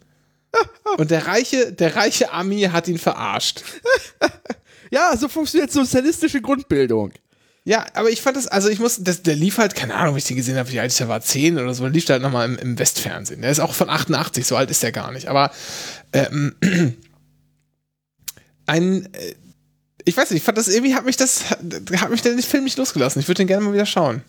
[0.96, 3.62] Und der reiche, der reiche Ami hat ihn verarscht.
[4.90, 7.12] ja, so funktioniert sozialistische Grundbildung.
[7.64, 10.18] Ja, aber ich fand das, also ich muss, das, der lief halt, keine Ahnung, wie
[10.18, 12.23] ich den gesehen habe, wie alt ich da war, 10 oder so, der lief halt
[12.23, 13.42] nochmal im, im Westfernsehen.
[13.42, 15.29] Der ist auch von 88, so alt ist der gar nicht.
[15.29, 15.53] Aber
[16.12, 16.57] ähm,
[18.66, 19.35] ein, äh,
[20.05, 22.79] ich weiß nicht, ich fand das irgendwie, hat mich das, hat mich der Film nicht
[22.79, 23.21] losgelassen.
[23.21, 24.23] Ich würde den gerne mal wieder schauen.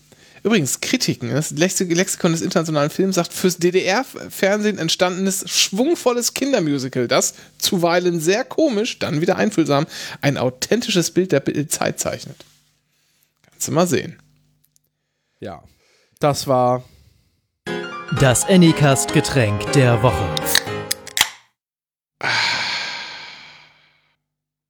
[0.43, 8.19] Übrigens, Kritiken, das Lexikon des internationalen Films sagt, fürs DDR-Fernsehen entstandenes, schwungvolles Kindermusical, das zuweilen
[8.19, 9.85] sehr komisch, dann wieder einfühlsam,
[10.21, 12.37] ein authentisches Bild der Zeit zeichnet.
[13.51, 14.17] Kannst du mal sehen.
[15.39, 15.63] Ja,
[16.19, 16.83] das war
[18.19, 20.27] das Anycast-Getränk der Woche.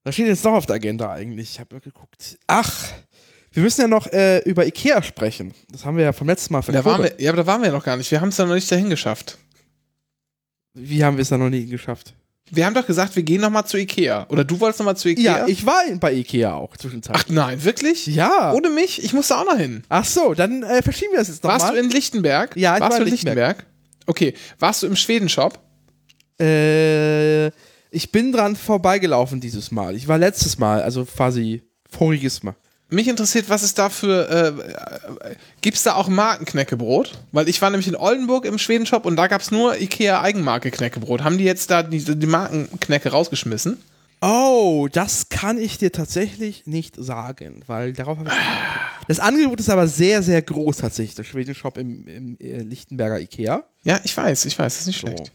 [0.03, 1.51] Was steht jetzt noch auf der Agenda eigentlich?
[1.51, 2.37] Ich habe geguckt.
[2.47, 2.87] Ach,
[3.51, 5.53] wir müssen ja noch äh, über Ikea sprechen.
[5.69, 7.67] Das haben wir ja vom letzten Mal da waren wir, Ja, aber da waren wir
[7.67, 8.09] ja noch gar nicht.
[8.09, 9.37] Wir haben es ja noch nicht dahin geschafft.
[10.73, 12.13] Wie haben wir es da noch nie geschafft?
[12.49, 14.25] Wir haben doch gesagt, wir gehen noch mal zu Ikea.
[14.29, 15.39] Oder du wolltest noch mal zu Ikea?
[15.39, 17.25] Ja, ich war bei Ikea auch zwischenzeitlich.
[17.27, 18.07] Ach nein, wirklich?
[18.07, 18.53] Ja.
[18.53, 19.03] Ohne mich?
[19.03, 19.83] Ich musste auch noch hin.
[19.87, 21.73] Ach so, dann äh, verschieben wir das jetzt noch Warst mal.
[21.75, 22.55] du in Lichtenberg?
[22.57, 23.65] Ja, ich Warst war du in in Lichtenberg?
[24.05, 24.33] Okay.
[24.59, 25.59] Warst du im Schwedenshop?
[26.41, 27.51] Äh,
[27.91, 29.95] ich bin dran vorbeigelaufen dieses Mal.
[29.95, 32.55] Ich war letztes Mal, also quasi voriges Mal.
[32.89, 34.29] Mich interessiert, was ist da für.
[34.29, 37.19] Äh, äh, Gibt es da auch Markenknäckebrot?
[37.31, 40.71] Weil ich war nämlich in Oldenburg im Schwedenshop und da gab es nur Ikea Eigenmarke
[40.71, 41.23] Knäckebrot.
[41.23, 43.77] Haben die jetzt da die, die Markenknäcke rausgeschmissen?
[44.19, 48.35] Oh, das kann ich dir tatsächlich nicht sagen, weil darauf habe ich.
[49.07, 53.63] Das Angebot ist aber sehr, sehr groß tatsächlich, der Schwedenshop im, im äh, Lichtenberger Ikea.
[53.83, 55.31] Ja, ich weiß, ich weiß, das ist nicht schlecht.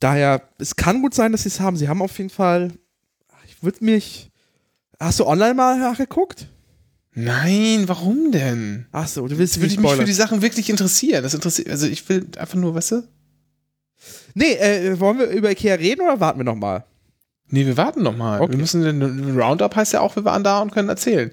[0.00, 1.76] Daher, es kann gut sein, dass sie es haben.
[1.76, 2.72] Sie haben auf jeden Fall.
[3.46, 4.30] Ich würde mich.
[4.98, 6.48] Hast du online mal nachgeguckt?
[7.12, 8.86] Nein, warum denn?
[8.92, 11.22] Ach so, du willst Würde ich mich für die Sachen wirklich interessieren.
[11.22, 13.08] Das interessiert, also ich will einfach nur, weißt du?
[14.34, 16.84] Nee, äh, wollen wir über Ikea reden oder warten wir noch mal?
[17.48, 18.40] Nee, wir warten noch mal.
[18.40, 18.52] Okay.
[18.52, 21.32] Wir müssen, den Roundup heißt ja auch, wir waren da und können erzählen.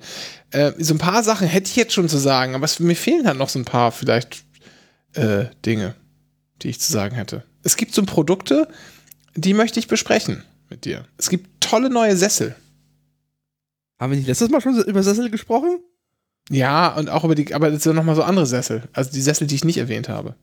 [0.49, 3.27] Äh, so ein paar Sachen hätte ich jetzt schon zu sagen, aber es, mir fehlen
[3.27, 4.43] halt noch so ein paar vielleicht
[5.13, 5.93] äh, Dinge,
[6.63, 7.43] die ich zu sagen hätte.
[7.67, 8.69] Es gibt so Produkte,
[9.35, 11.05] die möchte ich besprechen mit dir.
[11.17, 12.55] Es gibt tolle neue Sessel.
[13.99, 15.81] Haben wir nicht letztes Mal schon über Sessel gesprochen?
[16.49, 18.87] Ja, und auch über die, aber das sind nochmal so andere Sessel.
[18.93, 20.35] Also die Sessel, die ich nicht erwähnt habe.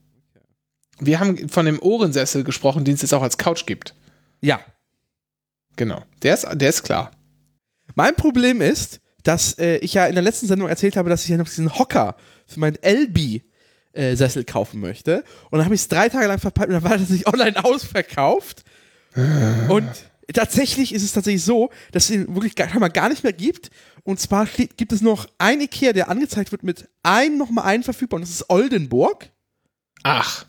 [0.98, 3.94] Wir haben von dem Ohrensessel gesprochen, den es jetzt auch als Couch gibt.
[4.42, 4.60] Ja.
[5.76, 6.04] Genau.
[6.22, 7.10] Der ist, der ist klar.
[7.94, 11.30] Mein Problem ist, dass äh, ich ja in der letzten Sendung erzählt habe, dass ich
[11.30, 13.53] ja noch diesen Hocker für meinen LB-Sessel
[13.94, 15.24] äh, kaufen möchte.
[15.50, 17.64] Und dann habe ich es drei Tage lang verpeilt und dann war das nicht online
[17.64, 18.64] ausverkauft.
[19.68, 19.88] und
[20.32, 23.70] tatsächlich ist es tatsächlich so, dass es ihn wirklich gar, gar nicht mehr gibt.
[24.02, 27.82] Und zwar steht, gibt es noch ein Ikea, der angezeigt wird mit ein, nochmal einen
[27.82, 29.30] verfügbar und das ist Oldenburg.
[30.02, 30.46] Ach.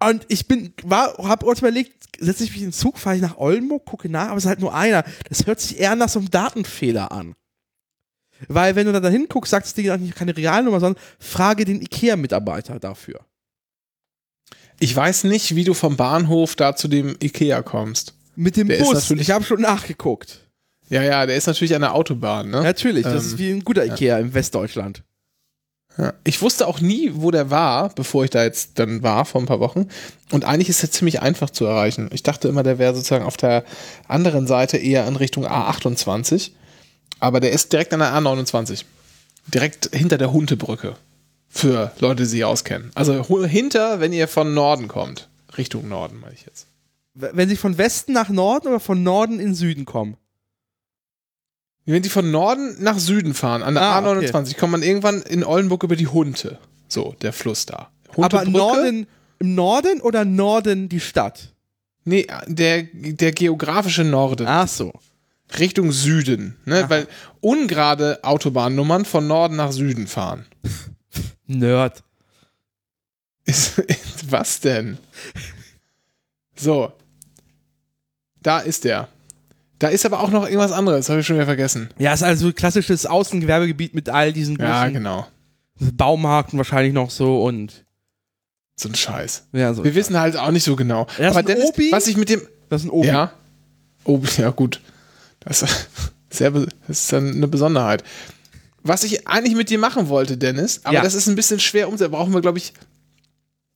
[0.00, 3.22] Und ich bin, war, hab kurz überlegt, setze ich mich in den Zug, fahre ich
[3.22, 5.04] nach Oldenburg, gucke nach, aber es ist halt nur einer.
[5.28, 7.34] Das hört sich eher nach so einem Datenfehler an.
[8.46, 12.78] Weil wenn du da hinguckst, sagt es dir nicht keine Realnummer, sondern frage den IKEA-Mitarbeiter
[12.78, 13.20] dafür.
[14.80, 18.14] Ich weiß nicht, wie du vom Bahnhof da zu dem IKEA kommst.
[18.36, 19.10] Mit dem der Bus.
[19.10, 20.48] Ich habe schon nachgeguckt.
[20.88, 22.62] Ja, ja, der ist natürlich an der Autobahn, ne?
[22.62, 24.18] Natürlich, das ähm, ist wie ein guter IKEA ja.
[24.18, 25.02] im Westdeutschland.
[25.98, 26.14] Ja.
[26.22, 29.46] Ich wusste auch nie, wo der war, bevor ich da jetzt dann war, vor ein
[29.46, 29.88] paar Wochen.
[30.30, 32.08] Und eigentlich ist er ziemlich einfach zu erreichen.
[32.12, 33.64] Ich dachte immer, der wäre sozusagen auf der
[34.06, 36.52] anderen Seite eher in Richtung A28.
[37.20, 38.84] Aber der ist direkt an der A29.
[39.46, 40.96] Direkt hinter der Huntebrücke.
[41.48, 42.90] Für Leute, die sich auskennen.
[42.94, 45.28] Also hinter, wenn ihr von Norden kommt.
[45.56, 46.66] Richtung Norden, meine ich jetzt.
[47.14, 50.16] Wenn sie von Westen nach Norden oder von Norden in Süden kommen?
[51.84, 54.54] Wenn sie von Norden nach Süden fahren, an der ah, A29, okay.
[54.54, 56.58] kommt man irgendwann in Oldenburg über die Hunte.
[56.86, 57.88] So, der Fluss da.
[58.16, 59.06] Aber Norden,
[59.38, 61.54] im Norden oder Norden die Stadt?
[62.04, 64.46] Nee, der, der geografische Norden.
[64.46, 64.92] Ach so.
[65.58, 66.84] Richtung Süden, ne?
[66.88, 67.06] Weil
[67.40, 70.46] ungerade Autobahnnummern von Norden nach Süden fahren.
[71.46, 72.02] Nerd.
[73.44, 73.82] Ist,
[74.30, 74.98] was denn?
[76.54, 76.92] So.
[78.42, 79.08] Da ist der.
[79.78, 81.88] Da ist aber auch noch irgendwas anderes, habe ich schon wieder vergessen.
[81.98, 85.26] Ja, ist also klassisches Außengewerbegebiet mit all diesen Ja, genau.
[85.78, 87.84] Baumarkten wahrscheinlich noch so und
[88.74, 89.46] so ein Scheiß.
[89.52, 91.06] Ja, so Wir wissen halt auch nicht so genau.
[91.16, 93.06] Das aber Dennis, was ich mit dem Das ist ein Obi.
[93.08, 93.32] Ja.
[94.04, 94.80] Obi, ja gut.
[95.40, 95.88] Das ist,
[96.30, 98.04] sehr, das ist dann eine Besonderheit.
[98.82, 101.02] Was ich eigentlich mit dir machen wollte, Dennis, aber ja.
[101.02, 102.12] das ist ein bisschen schwer umzusetzen.
[102.12, 102.72] Brauchen wir, glaube ich,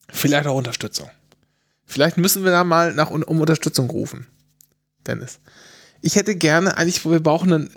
[0.09, 1.11] vielleicht auch Unterstützung.
[1.85, 4.27] Vielleicht müssen wir da mal nach, um Unterstützung rufen.
[5.07, 5.41] Dennis.
[6.01, 7.71] Ich hätte gerne eigentlich, wir brauchen einen,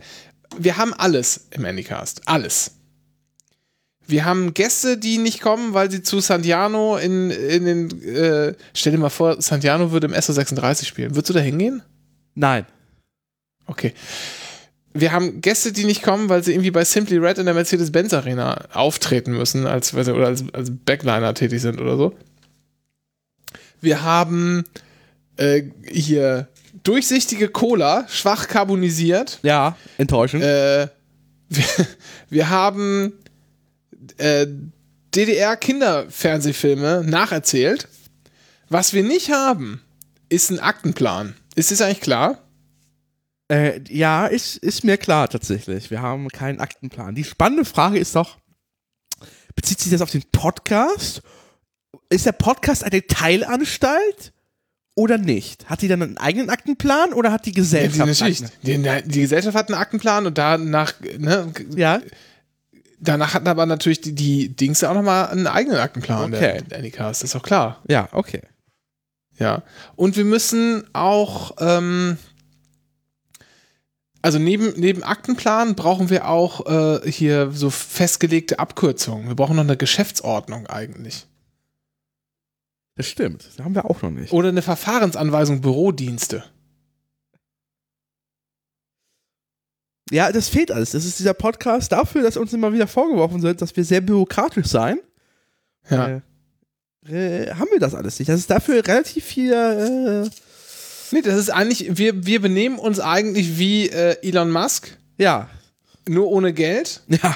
[0.58, 2.22] wir haben alles im Anycast.
[2.26, 2.72] Alles.
[4.08, 8.92] Wir haben Gäste, die nicht kommen, weil sie zu Santiano in, in den, äh, stell
[8.92, 11.16] dir mal vor, Santiano würde im SO36 spielen.
[11.16, 11.82] Würdest du da hingehen?
[12.36, 12.66] Nein.
[13.68, 13.94] Okay.
[14.94, 18.14] Wir haben Gäste, die nicht kommen, weil sie irgendwie bei Simply Red in der Mercedes-Benz
[18.14, 22.16] Arena auftreten müssen, als, oder als, als Backliner tätig sind oder so.
[23.82, 24.64] Wir haben
[25.36, 26.48] äh, hier
[26.84, 29.40] durchsichtige Cola, schwach carbonisiert.
[29.44, 30.44] Ja, enttäuschend.
[30.44, 30.88] Äh,
[31.50, 31.66] wir,
[32.30, 33.14] wir, haben
[34.18, 34.48] äh,
[35.14, 37.88] DDR-Kinderfernsehfilme nacherzählt.
[38.70, 39.82] Was wir nicht haben,
[40.30, 41.36] ist ein Aktenplan.
[41.56, 42.45] Ist das eigentlich klar?
[43.48, 45.92] Äh, ja, ist, ist mir klar tatsächlich.
[45.92, 47.16] Wir haben keinen Aktenplan.
[47.16, 48.38] Die spannende Frage ist doch,
[49.56, 51.22] bezieht sich das auf den Podcast?
[52.10, 54.34] Ist der Podcast eine Teilanstalt?
[54.96, 55.70] oder nicht?
[55.70, 58.20] Hat die dann einen eigenen Aktenplan oder hat die Gesellschaft?
[58.20, 58.30] Ja,
[58.64, 62.02] die, die, die, Gesellschaft hat einen Aktenplan und danach, ne, ja.
[63.00, 66.62] Danach hatten aber natürlich die, die Dings auch nochmal einen eigenen Aktenplan, okay.
[66.70, 67.84] der, das ist doch klar.
[67.90, 68.42] Ja, okay.
[69.38, 69.64] Ja.
[69.98, 72.18] Und wir müssen auch, ähm,
[74.26, 79.28] also neben, neben Aktenplan brauchen wir auch äh, hier so festgelegte Abkürzungen.
[79.28, 81.28] Wir brauchen noch eine Geschäftsordnung eigentlich.
[82.96, 83.46] Das stimmt.
[83.46, 84.34] Das haben wir auch noch nicht.
[84.34, 86.44] Oder eine Verfahrensanweisung Bürodienste.
[90.10, 90.94] Ja, das fehlt alles.
[90.94, 94.66] Das ist dieser Podcast dafür, dass uns immer wieder vorgeworfen wird, dass wir sehr bürokratisch
[94.66, 95.02] seien.
[95.88, 96.24] Ja.
[97.08, 98.30] Äh, äh, haben wir das alles nicht.
[98.30, 99.54] Das ist dafür relativ viel.
[99.54, 100.30] Äh
[101.12, 104.98] nee, das ist eigentlich, wir, wir benehmen uns eigentlich wie äh, Elon Musk.
[105.18, 105.50] Ja.
[106.08, 107.02] Nur ohne Geld.
[107.08, 107.36] Ja.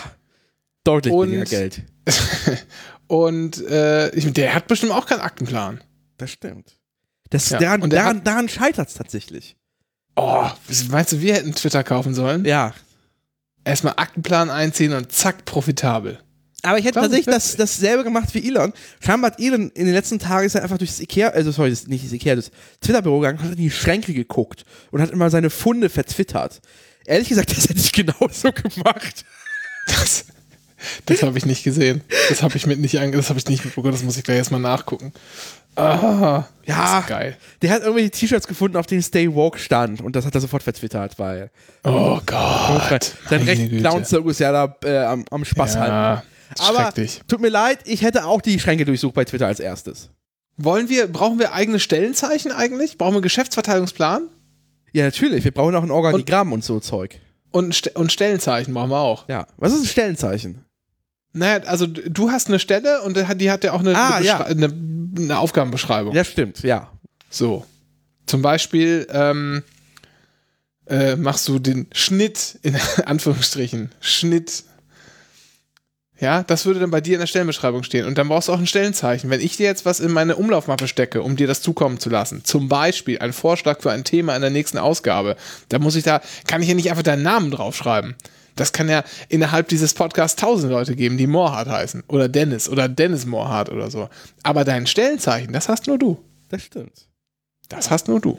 [0.84, 1.84] Deutlich Und weniger Geld.
[3.08, 5.82] Und äh, der hat bestimmt auch keinen Aktenplan.
[6.17, 6.77] Das stimmt.
[7.29, 7.60] Das, ja.
[7.60, 9.55] daran, daran, daran scheitert es tatsächlich.
[10.15, 10.49] Oh,
[10.89, 12.45] meinst du, wir hätten Twitter kaufen sollen?
[12.45, 12.73] Ja.
[13.63, 16.19] Erstmal Aktenplan einziehen und zack, profitabel.
[16.63, 18.74] Aber ich hätte tatsächlich das, dasselbe gemacht wie Elon.
[19.00, 21.69] Scheinbar hat Elon in den letzten Tagen ist er einfach durch das Ikea, also sorry,
[21.69, 25.30] das, nicht das Ikea, das Twitter-Büro gegangen, hat in die Schränke geguckt und hat immer
[25.30, 26.62] seine Funde vertwittert.
[27.06, 29.26] Ehrlich gesagt, das hätte ich genauso gemacht.
[29.88, 30.26] Das,
[31.06, 32.02] das habe ich nicht gesehen.
[32.30, 34.62] Das habe ich mit nicht das habe ich nicht mitbekommen, das muss ich gleich erstmal
[34.62, 35.13] nachgucken.
[35.76, 37.38] Ah, ja, geil.
[37.62, 40.63] Der hat irgendwelche T-Shirts gefunden, auf denen Stay Woke stand und das hat er sofort
[40.63, 41.52] vertwittert, weil.
[41.84, 43.13] Oh Gott.
[43.30, 46.28] Sein recht Clown-Zirkus ja da äh, am, am, Spaß ja, halten.
[46.57, 46.93] Aber
[47.27, 50.09] tut mir leid, ich hätte auch die Schränke durchsucht bei Twitter als erstes.
[50.57, 52.97] Wollen wir, brauchen wir eigene Stellenzeichen eigentlich?
[52.97, 54.27] Brauchen wir einen Geschäftsverteilungsplan?
[54.91, 55.43] Ja, natürlich.
[55.43, 57.19] Wir brauchen auch ein Organigramm und, und so Zeug.
[57.51, 59.27] Und, und Stellenzeichen brauchen wir auch.
[59.29, 59.47] Ja.
[59.57, 60.65] Was ist ein Stellenzeichen?
[61.31, 64.43] Naja, also du hast eine Stelle und die hat ja auch eine, ah, eine, ja.
[64.43, 64.65] eine,
[65.17, 66.15] eine Aufgabenbeschreibung.
[66.15, 66.91] Ja, stimmt, ja.
[67.29, 67.65] So.
[68.25, 69.63] Zum Beispiel ähm,
[70.88, 74.63] äh, machst du den Schnitt, in Anführungsstrichen, Schnitt.
[76.19, 78.05] Ja, das würde dann bei dir in der Stellenbeschreibung stehen.
[78.05, 79.29] Und dann brauchst du auch ein Stellenzeichen.
[79.29, 82.43] Wenn ich dir jetzt was in meine Umlaufmappe stecke, um dir das zukommen zu lassen,
[82.43, 85.38] zum Beispiel ein Vorschlag für ein Thema in der nächsten Ausgabe,
[85.69, 88.15] dann muss ich da, kann ich ja nicht einfach deinen Namen draufschreiben.
[88.58, 92.03] Das kann ja innerhalb dieses Podcasts tausend Leute geben, die Moorhardt heißen.
[92.08, 94.10] Oder Dennis oder Dennis Moorhardt oder so.
[94.43, 96.21] Aber dein Stellenzeichen, das hast nur du.
[96.49, 97.08] Das stimmt.
[97.69, 98.38] Das hast nur du.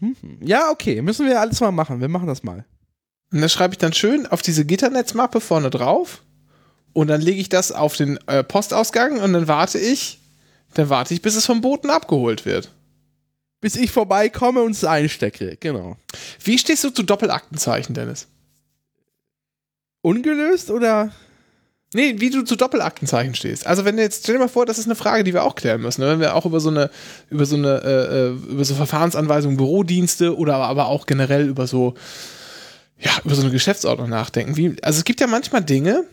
[0.00, 0.38] Mhm.
[0.42, 1.00] Ja, okay.
[1.00, 2.00] Müssen wir alles mal machen.
[2.00, 2.66] Wir machen das mal.
[3.32, 6.22] Und das schreibe ich dann schön auf diese Gitternetzmappe vorne drauf.
[6.92, 10.20] Und dann lege ich das auf den äh, Postausgang und dann warte ich,
[10.74, 12.70] dann warte ich, bis es vom Boten abgeholt wird
[13.62, 15.56] bis ich vorbeikomme und es einstecke.
[15.58, 15.96] Genau.
[16.44, 18.26] Wie stehst du zu Doppelaktenzeichen, Dennis?
[20.02, 21.12] Ungelöst oder?
[21.94, 23.66] Nee, wie du zu Doppelaktenzeichen stehst.
[23.66, 25.54] Also wenn du jetzt, stell dir mal vor, das ist eine Frage, die wir auch
[25.54, 26.00] klären müssen.
[26.00, 26.08] Ne?
[26.08, 26.90] Wenn wir auch über so eine,
[27.30, 31.94] über so eine, äh, äh, über so Verfahrensanweisungen, Bürodienste oder aber auch generell über so,
[33.02, 34.56] ja, über so eine Geschäftsordnung nachdenken.
[34.56, 36.04] Wie, also es gibt ja manchmal Dinge,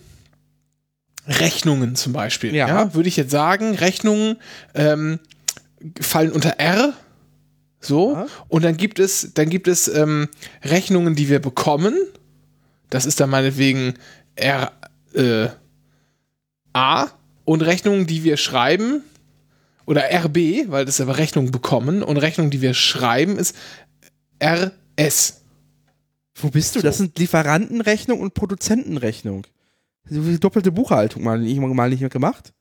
[1.28, 2.56] Rechnungen zum Beispiel.
[2.56, 2.68] Ja.
[2.68, 4.38] ja würde ich jetzt sagen, Rechnungen
[4.74, 5.20] ähm,
[6.02, 6.94] fallen unter R,
[7.80, 8.14] so.
[8.14, 8.28] Ja.
[8.48, 10.28] Und dann gibt es, dann gibt es ähm,
[10.64, 11.96] Rechnungen, die wir bekommen.
[12.90, 13.94] Das ist dann meinetwegen
[14.36, 14.72] R,
[15.14, 15.50] äh,
[16.74, 17.08] A.
[17.46, 19.04] Und Rechnungen, die wir schreiben.
[19.86, 22.04] Oder RB, weil das ist aber Rechnung bekommen.
[22.04, 23.56] Und Rechnung, die wir schreiben, ist
[24.44, 25.39] RS.
[26.42, 26.80] Wo bist du?
[26.80, 26.84] So.
[26.84, 29.46] Das sind Lieferantenrechnung und Produzentenrechnung.
[30.10, 32.54] Doppelte Buchhaltung mal, mal nicht mehr gemacht.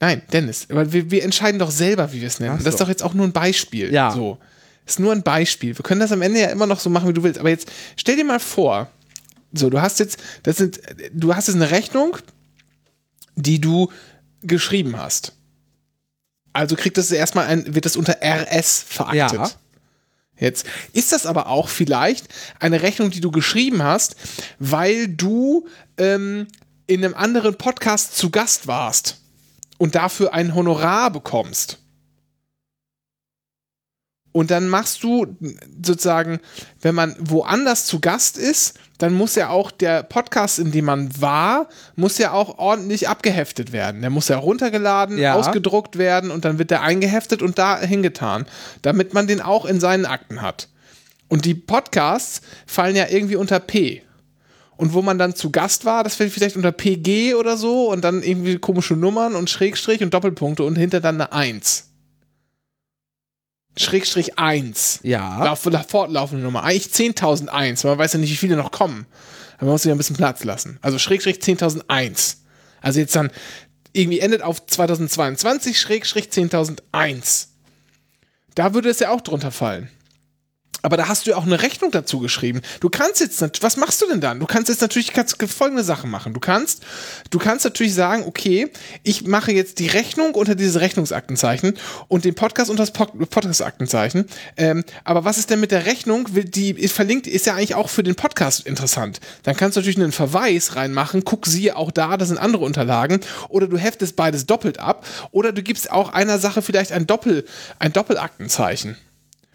[0.00, 2.58] Nein, Dennis, aber wir, wir entscheiden doch selber, wie wir es nennen.
[2.58, 2.64] So.
[2.64, 3.92] Das ist doch jetzt auch nur ein Beispiel.
[3.92, 4.10] Ja.
[4.10, 4.38] So.
[4.86, 5.76] Ist nur ein Beispiel.
[5.76, 7.40] Wir können das am Ende ja immer noch so machen, wie du willst.
[7.40, 8.88] Aber jetzt stell dir mal vor,
[9.52, 10.80] so, du hast jetzt, das sind,
[11.12, 12.18] du hast jetzt eine Rechnung,
[13.36, 13.90] die du
[14.42, 15.32] geschrieben hast.
[16.52, 19.38] Also kriegt das erstmal ein, wird das unter RS veraktet.
[19.38, 19.50] Ja.
[20.38, 24.16] Jetzt ist das aber auch vielleicht eine Rechnung, die du geschrieben hast,
[24.58, 25.66] weil du
[25.96, 26.48] ähm,
[26.86, 29.20] in einem anderen Podcast zu Gast warst
[29.78, 31.78] und dafür ein Honorar bekommst.
[34.34, 35.36] Und dann machst du
[35.80, 36.40] sozusagen,
[36.82, 41.20] wenn man woanders zu Gast ist, dann muss ja auch der Podcast, in dem man
[41.20, 44.00] war, muss ja auch ordentlich abgeheftet werden.
[44.00, 45.34] Der muss ja runtergeladen, ja.
[45.34, 48.46] ausgedruckt werden und dann wird der eingeheftet und da hingetan,
[48.82, 50.68] damit man den auch in seinen Akten hat.
[51.28, 54.02] Und die Podcasts fallen ja irgendwie unter P
[54.76, 58.02] und wo man dann zu Gast war, das wäre vielleicht unter PG oder so und
[58.02, 61.93] dann irgendwie komische Nummern und Schrägstrich und Doppelpunkte und hinter dann eine 1.
[63.76, 65.00] Schrägstrich 1.
[65.02, 65.44] Ja.
[65.44, 66.64] Lauf, fortlaufende Nummer.
[66.64, 69.06] Eigentlich 10.001, weil man weiß ja nicht, wie viele noch kommen.
[69.56, 70.78] Aber man muss sich ein bisschen Platz lassen.
[70.82, 72.36] Also Schrägstrich 10.001.
[72.80, 73.30] Also jetzt dann
[73.92, 77.46] irgendwie endet auf 2022 Schrägstrich 10.001.
[78.54, 79.88] Da würde es ja auch drunter fallen.
[80.84, 82.60] Aber da hast du ja auch eine Rechnung dazu geschrieben.
[82.80, 84.38] Du kannst jetzt, was machst du denn dann?
[84.38, 86.34] Du kannst jetzt natürlich kannst folgende Sachen machen.
[86.34, 86.82] Du kannst,
[87.30, 88.70] du kannst natürlich sagen, okay,
[89.02, 94.26] ich mache jetzt die Rechnung unter dieses Rechnungsaktenzeichen und den Podcast unter das Podcastaktenzeichen.
[94.58, 96.28] Ähm, aber was ist denn mit der Rechnung?
[96.30, 99.20] Die ist verlinkt, ist ja eigentlich auch für den Podcast interessant.
[99.44, 101.24] Dann kannst du natürlich einen Verweis reinmachen.
[101.24, 103.20] Guck, siehe auch da, das sind andere Unterlagen.
[103.48, 105.06] Oder du heftest beides doppelt ab.
[105.30, 107.46] Oder du gibst auch einer Sache vielleicht ein Doppel,
[107.78, 108.98] ein Doppelaktenzeichen.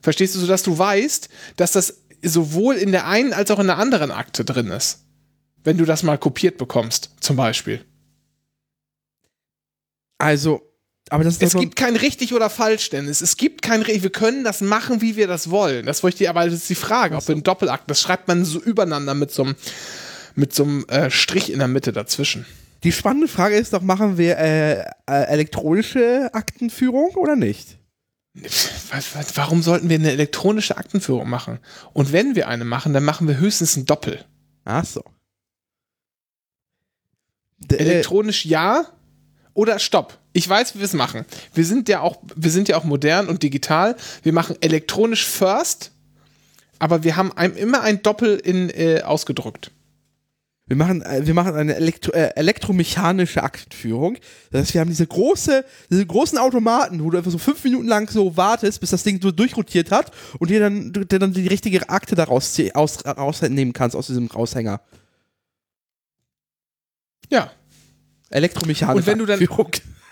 [0.01, 3.77] Verstehst du, sodass du weißt, dass das sowohl in der einen als auch in der
[3.77, 5.05] anderen Akte drin ist.
[5.63, 7.85] Wenn du das mal kopiert bekommst, zum Beispiel.
[10.17, 10.61] Also,
[11.09, 13.21] aber das ist Es gibt kein richtig oder falsch, Dennis.
[13.21, 14.03] Es gibt kein richtig.
[14.03, 15.85] Wir können das machen, wie wir das wollen.
[15.85, 18.45] Das wollte ich dir, aber das ist die Frage, ob ein Doppelakt, das schreibt man
[18.45, 19.55] so übereinander mit so einem,
[20.35, 22.45] mit so einem äh, Strich in der Mitte dazwischen.
[22.83, 27.78] Die spannende Frage ist doch, machen wir äh, äh, elektronische Aktenführung oder nicht?
[29.35, 31.59] Warum sollten wir eine elektronische Aktenführung machen?
[31.93, 34.23] Und wenn wir eine machen, dann machen wir höchstens ein Doppel.
[34.65, 35.03] Ach so.
[37.57, 38.85] D äh, Elektronisch ja
[39.53, 40.19] oder stopp.
[40.31, 41.25] Ich weiß, wie wir es machen.
[41.53, 43.95] Wir sind ja auch, wir sind ja auch modern und digital.
[44.23, 45.91] Wir machen elektronisch first,
[46.77, 49.71] aber wir haben einem immer ein Doppel in äh, ausgedruckt.
[50.69, 54.17] Wir machen, äh, wir machen eine Elektro äh, elektromechanische Aktenführung.
[54.51, 57.87] Das heißt, wir haben diese große, diese großen Automaten, wo du einfach so fünf Minuten
[57.87, 61.47] lang so wartest, bis das Ding so durchrotiert hat und dir dann, dir dann die
[61.47, 64.79] richtige Akte daraus aus, rausnehmen kannst aus diesem Raushänger.
[67.29, 67.51] Ja.
[68.29, 69.39] Elektromechanische und wenn du dann,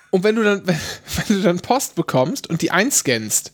[0.10, 3.52] Und wenn du dann, wenn du dann Post bekommst und die einscannst,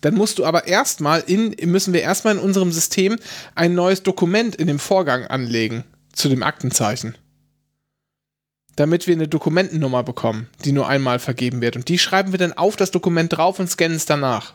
[0.00, 3.18] dann musst du aber erstmal in, müssen wir erstmal in unserem System
[3.56, 5.82] ein neues Dokument in dem Vorgang anlegen
[6.12, 7.16] zu dem Aktenzeichen.
[8.76, 11.76] Damit wir eine Dokumentennummer bekommen, die nur einmal vergeben wird.
[11.76, 14.54] Und die schreiben wir dann auf das Dokument drauf und scannen es danach.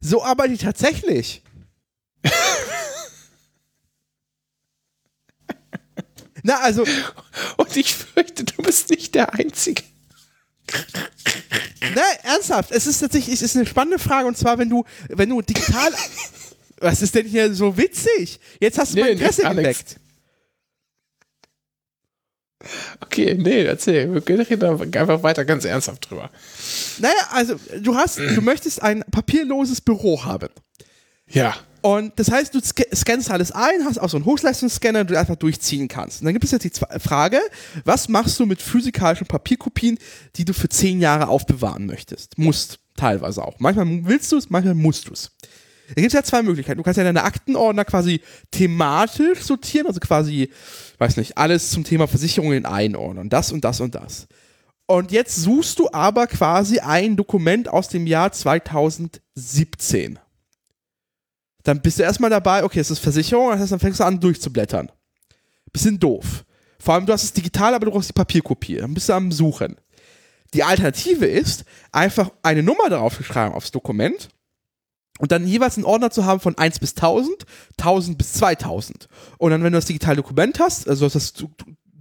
[0.00, 1.42] So arbeite ich tatsächlich.
[6.42, 6.84] Na, also.
[7.56, 9.82] Und ich fürchte, du bist nicht der Einzige.
[11.94, 15.30] Na, ernsthaft, es ist tatsächlich, es ist eine spannende Frage und zwar, wenn du, wenn
[15.30, 15.92] du digital.
[16.84, 18.38] was ist denn hier so witzig?
[18.60, 19.96] Jetzt hast du nee, mein Interesse geweckt.
[23.00, 24.12] Okay, nee, erzähl.
[24.12, 24.62] Wir reden
[24.94, 26.30] einfach weiter ganz ernsthaft drüber.
[26.98, 30.48] Naja, also du hast, du möchtest ein papierloses Büro haben.
[31.28, 31.56] Ja.
[31.82, 35.36] Und das heißt, du scannst alles ein, hast auch so einen Hochleistungsscanner, den du einfach
[35.36, 36.22] durchziehen kannst.
[36.22, 37.38] Und dann gibt es jetzt die Frage,
[37.84, 39.98] was machst du mit physikalischen Papierkopien,
[40.36, 42.38] die du für zehn Jahre aufbewahren möchtest?
[42.38, 43.56] Musst, teilweise auch.
[43.58, 45.30] Manchmal willst du es, manchmal musst du es.
[45.88, 46.78] Da gibt es ja zwei Möglichkeiten.
[46.78, 48.20] Du kannst ja deine Aktenordner quasi
[48.50, 50.50] thematisch sortieren, also quasi,
[50.98, 53.28] weiß nicht, alles zum Thema Versicherungen einordnen.
[53.28, 54.26] Das und das und das.
[54.86, 60.18] Und jetzt suchst du aber quasi ein Dokument aus dem Jahr 2017
[61.64, 64.20] dann bist du erstmal dabei, okay, es ist Versicherung, das heißt, dann fängst du an
[64.20, 64.92] durchzublättern.
[65.72, 66.44] Bisschen doof.
[66.78, 68.76] Vor allem, du hast es digital, aber du brauchst die Papierkopie.
[68.76, 69.76] Dann bist du am Suchen.
[70.52, 74.28] Die Alternative ist, einfach eine Nummer darauf zu schreiben aufs Dokument
[75.18, 77.46] und dann jeweils einen Ordner zu haben von 1 bis 1000,
[77.78, 79.08] 1000 bis 2000.
[79.38, 81.48] Und dann, wenn du das digitale Dokument hast, also das, du,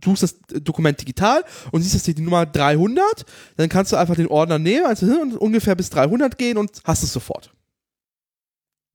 [0.04, 3.04] suchst das Dokument digital und siehst, dass die Nummer 300,
[3.58, 7.04] dann kannst du einfach den Ordner nehmen also und ungefähr bis 300 gehen und hast
[7.04, 7.54] es sofort.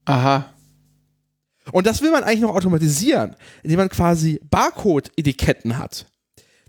[0.04, 0.52] Aha.
[1.72, 6.06] Und das will man eigentlich noch automatisieren, indem man quasi Barcode-Etiketten hat.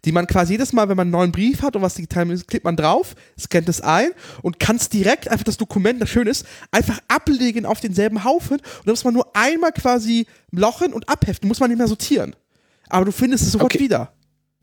[0.05, 2.47] Die man quasi jedes Mal, wenn man einen neuen Brief hat und was digital ist,
[2.47, 6.27] klickt man drauf, scannt es ein und kann es direkt einfach das Dokument, das schön
[6.27, 8.57] ist, einfach ablegen auf denselben Haufen.
[8.57, 12.35] Und dann muss man nur einmal quasi lochen und abheften, muss man nicht mehr sortieren.
[12.87, 13.83] Aber du findest es sofort okay.
[13.83, 14.13] wieder.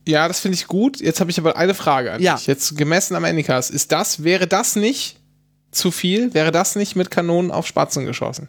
[0.07, 1.01] Ja, das finde ich gut.
[1.01, 2.37] Jetzt habe ich aber eine Frage an ja.
[2.37, 2.47] dich.
[2.47, 5.20] Jetzt gemessen am Anycast, ist das, wäre das nicht
[5.70, 6.32] zu viel?
[6.32, 8.49] Wäre das nicht mit Kanonen auf Spatzen geschossen?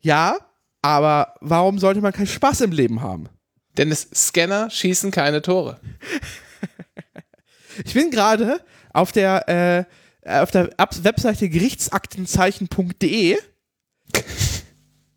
[0.00, 0.38] Ja,
[0.82, 3.28] aber warum sollte man keinen Spaß im Leben haben?
[3.80, 5.80] Denn es Scanner schießen keine Tore.
[7.82, 8.60] ich bin gerade
[8.92, 9.84] auf der, äh,
[10.42, 13.38] auf der Webseite gerichtsaktenzeichen.de.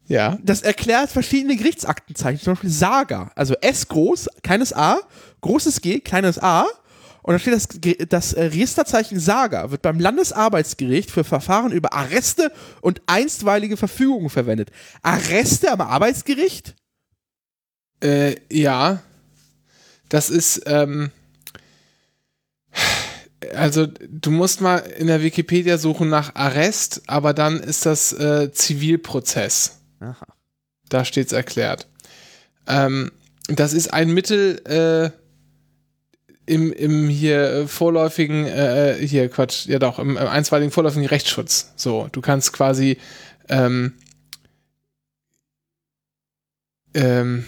[0.07, 0.38] ja.
[0.41, 3.34] Das erklärt verschiedene Gerichtsaktenzeichen, zum Beispiel Saga.
[3.36, 4.97] Also S groß, kleines A,
[5.41, 6.66] großes G, kleines A
[7.22, 7.68] und da steht das,
[8.07, 12.49] das äh, Registerzeichen Saga wird beim Landesarbeitsgericht für Verfahren über Arreste
[12.80, 14.72] und einstweilige Verfügungen verwendet.
[15.01, 16.76] Arreste am Arbeitsgericht?
[18.03, 19.01] Äh, ja.
[20.09, 21.09] Das ist, ähm,
[23.55, 28.51] also du musst mal in der Wikipedia suchen nach Arrest, aber dann ist das äh,
[28.51, 29.79] Zivilprozess.
[29.99, 30.27] Aha.
[30.89, 31.87] Da steht's erklärt.
[32.67, 33.11] Ähm,
[33.47, 35.23] das ist ein Mittel, äh,
[36.45, 41.71] im, im hier vorläufigen, äh, hier Quatsch, ja doch, im, im einstweiligen vorläufigen Rechtsschutz.
[41.75, 42.97] So, du kannst quasi
[43.47, 43.93] ähm,
[46.93, 47.45] ähm,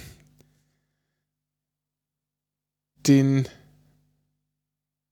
[3.08, 3.48] den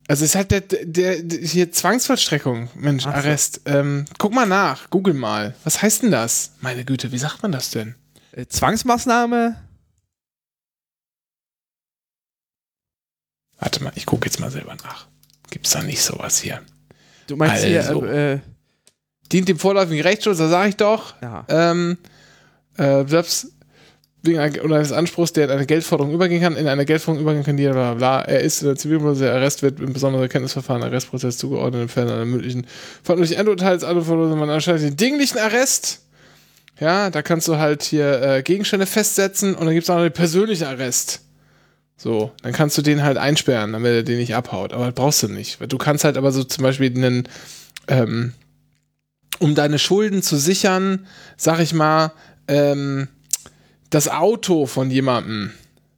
[0.07, 3.61] also es ist halt der, der, der hier Zwangsvollstreckung, Mensch, Ach Arrest.
[3.65, 5.55] Ähm, guck mal nach, google mal.
[5.63, 6.53] Was heißt denn das?
[6.59, 7.95] Meine Güte, wie sagt man das denn?
[8.33, 9.55] Äh, Zwangsmaßnahme?
[13.59, 15.07] Warte mal, ich gucke jetzt mal selber nach.
[15.49, 16.61] Gibt es da nicht sowas hier?
[17.27, 18.39] Du meinst also, hier, äh,
[19.31, 21.13] dient dem vorläufigen Rechtsschutz, da sage ich doch.
[21.21, 21.45] Ja.
[21.47, 21.97] Ähm,
[22.77, 23.05] äh,
[24.23, 27.57] wegen oder eines Anspruchs, der in eine Geldforderung übergehen kann, in eine Geldforderung übergehen kann,
[27.57, 31.37] die bla, bla, Er ist in der Zivilprozess, der Arrest wird im besonderen Erkenntnisverfahren, Arrestprozess
[31.37, 32.65] zugeordnet in Fällen einer mündlichen
[33.03, 35.99] verantwortlichen Endurteils, Anforderungen, man erscheint den dinglichen Arrest.
[36.79, 40.03] Ja, da kannst du halt hier äh, Gegenstände festsetzen und dann gibt es auch noch
[40.03, 41.21] den persönlichen Arrest.
[41.97, 44.73] So, dann kannst du den halt einsperren, damit er den nicht abhaut.
[44.73, 45.59] Aber das brauchst du nicht.
[45.71, 47.29] Du kannst halt aber so zum Beispiel einen,
[47.87, 48.33] ähm,
[49.39, 51.05] um deine Schulden zu sichern,
[51.37, 52.13] sag ich mal,
[52.47, 53.07] ähm,
[53.93, 55.51] das Auto von jemandem,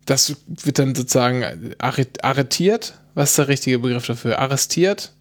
[0.06, 2.94] das wird dann sozusagen arretiert.
[3.14, 4.40] Was ist der richtige Begriff dafür?
[4.40, 5.14] Arrestiert?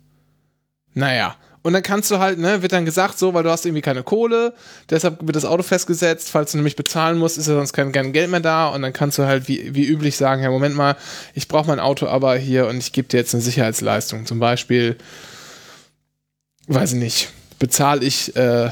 [0.93, 1.37] Naja.
[1.63, 4.03] Und dann kannst du halt, ne, wird dann gesagt, so, weil du hast irgendwie keine
[4.03, 4.53] Kohle,
[4.91, 8.13] deshalb wird das Auto festgesetzt, falls du nämlich bezahlen musst, ist ja sonst kein, kein
[8.13, 10.97] Geld mehr da und dann kannst du halt wie, wie üblich sagen, ja, Moment mal,
[11.33, 14.27] ich brauche mein Auto aber hier und ich gebe dir jetzt eine Sicherheitsleistung.
[14.27, 14.99] Zum Beispiel,
[16.67, 18.71] weiß ich nicht, bezahle ich äh,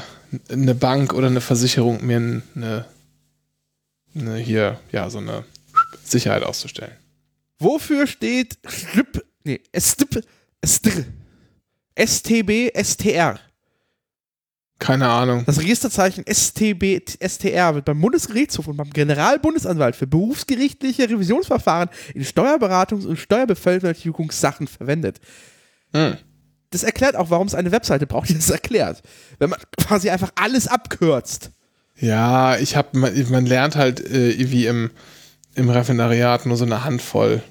[0.51, 2.85] eine Bank oder eine Versicherung mir eine,
[4.15, 5.43] eine hier, ja, so eine
[6.03, 6.95] Sicherheit auszustellen.
[7.59, 10.25] Wofür steht STRIP, nee, STRIP,
[10.65, 11.05] STR,
[11.95, 13.39] STB, STR?
[14.79, 15.43] Keine Ahnung.
[15.45, 23.05] Das Registerzeichen STB, STR wird beim Bundesgerichtshof und beim Generalbundesanwalt für berufsgerichtliche Revisionsverfahren in Steuerberatungs-
[23.05, 25.21] und Steuerbevölkerungssachen verwendet.
[25.93, 26.17] Hm.
[26.71, 29.03] Das erklärt auch, warum es eine Webseite braucht, die das erklärt.
[29.37, 31.51] Wenn man quasi einfach alles abkürzt.
[31.99, 34.91] Ja, ich habe, man, man, lernt halt äh, wie im,
[35.55, 37.43] im Referendariat nur so eine Handvoll.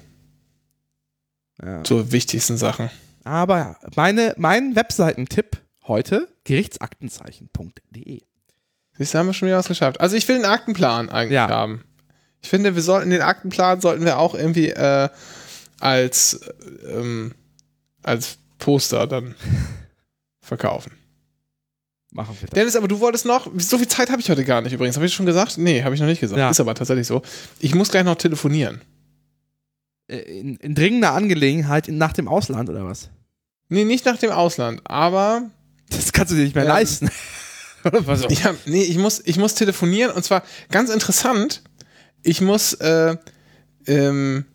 [1.63, 1.83] Ja.
[1.85, 2.89] So wichtigsten Sachen.
[3.23, 8.21] Aber meine, mein Webseitentipp heute gerichtsaktenzeichen.de.
[8.97, 10.01] Siehst du, haben wir schon wieder was geschafft.
[10.01, 11.49] Also ich will einen Aktenplan eigentlich ja.
[11.49, 11.83] haben.
[12.41, 15.09] Ich finde, wir sollten den Aktenplan sollten wir auch irgendwie äh,
[15.79, 16.41] als,
[16.87, 17.33] ähm,
[18.03, 19.35] als Poster dann
[20.41, 20.91] verkaufen.
[22.13, 22.55] Machen wir das.
[22.55, 24.95] Dennis, aber du wolltest noch, so viel Zeit habe ich heute gar nicht übrigens.
[24.95, 25.57] Habe ich schon gesagt?
[25.57, 26.37] Nee, habe ich noch nicht gesagt.
[26.37, 26.51] Ja.
[26.51, 27.23] Ist aber tatsächlich so.
[27.59, 28.81] Ich muss gleich noch telefonieren.
[30.07, 33.09] Äh, in, in dringender Angelegenheit nach dem Ausland oder was?
[33.69, 35.49] Nee, nicht nach dem Ausland, aber.
[35.89, 37.09] Das kannst du dir nicht mehr ähm, leisten.
[37.83, 41.63] was ja, nee, ich muss, ich muss telefonieren und zwar ganz interessant.
[42.21, 43.17] Ich muss, äh,
[43.87, 44.45] ähm,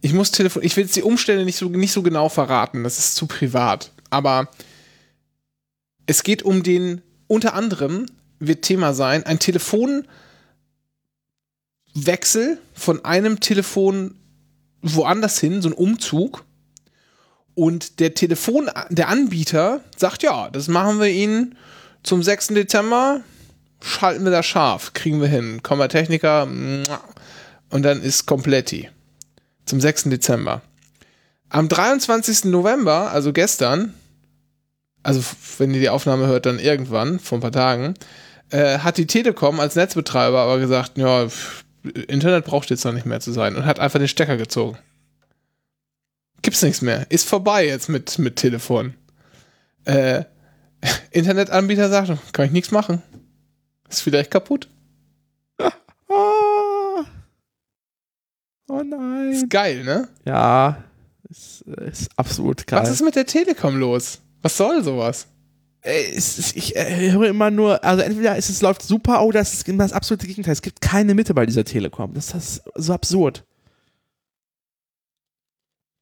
[0.00, 0.66] ich muss telefonieren.
[0.66, 2.82] Ich will jetzt die Umstände nicht so, nicht so genau verraten.
[2.82, 3.92] Das ist zu privat.
[4.10, 4.48] Aber
[6.08, 8.06] es geht um den, unter anderem
[8.40, 10.08] wird Thema sein, ein Telefonwechsel
[12.72, 14.14] von einem Telefon
[14.80, 16.44] woanders hin, so ein Umzug.
[17.54, 21.56] Und der Telefon, der Anbieter sagt, ja, das machen wir Ihnen
[22.04, 22.48] zum 6.
[22.48, 23.20] Dezember,
[23.82, 25.62] schalten wir das scharf, kriegen wir hin.
[25.62, 28.88] Kommen wir Techniker, und dann ist Kompletti.
[29.66, 30.04] Zum 6.
[30.04, 30.62] Dezember.
[31.50, 32.44] Am 23.
[32.44, 33.92] November, also gestern,
[35.08, 35.22] also
[35.56, 37.94] wenn ihr die Aufnahme hört, dann irgendwann, vor ein paar Tagen,
[38.50, 41.26] äh, hat die Telekom als Netzbetreiber aber gesagt, ja,
[42.08, 44.76] Internet braucht jetzt noch nicht mehr zu sein und hat einfach den Stecker gezogen.
[46.42, 47.10] Gibt's nichts mehr.
[47.10, 48.92] Ist vorbei jetzt mit, mit Telefon.
[49.86, 50.24] Äh,
[51.10, 53.00] Internetanbieter sagt, kann ich nichts machen.
[53.88, 54.68] Ist vielleicht kaputt.
[56.08, 57.02] oh
[58.68, 59.32] nein.
[59.32, 60.06] Ist geil, ne?
[60.26, 60.84] Ja.
[61.30, 62.82] Ist, ist absolut geil.
[62.82, 64.20] Was ist mit der Telekom los?
[64.42, 65.26] Was soll sowas?
[65.82, 69.68] Ist, ich äh, höre immer nur, also entweder ist es läuft super oder es ist
[69.68, 70.52] das absolute Gegenteil.
[70.52, 72.14] Es gibt keine Mitte bei dieser Telekom.
[72.14, 73.44] Das ist so absurd.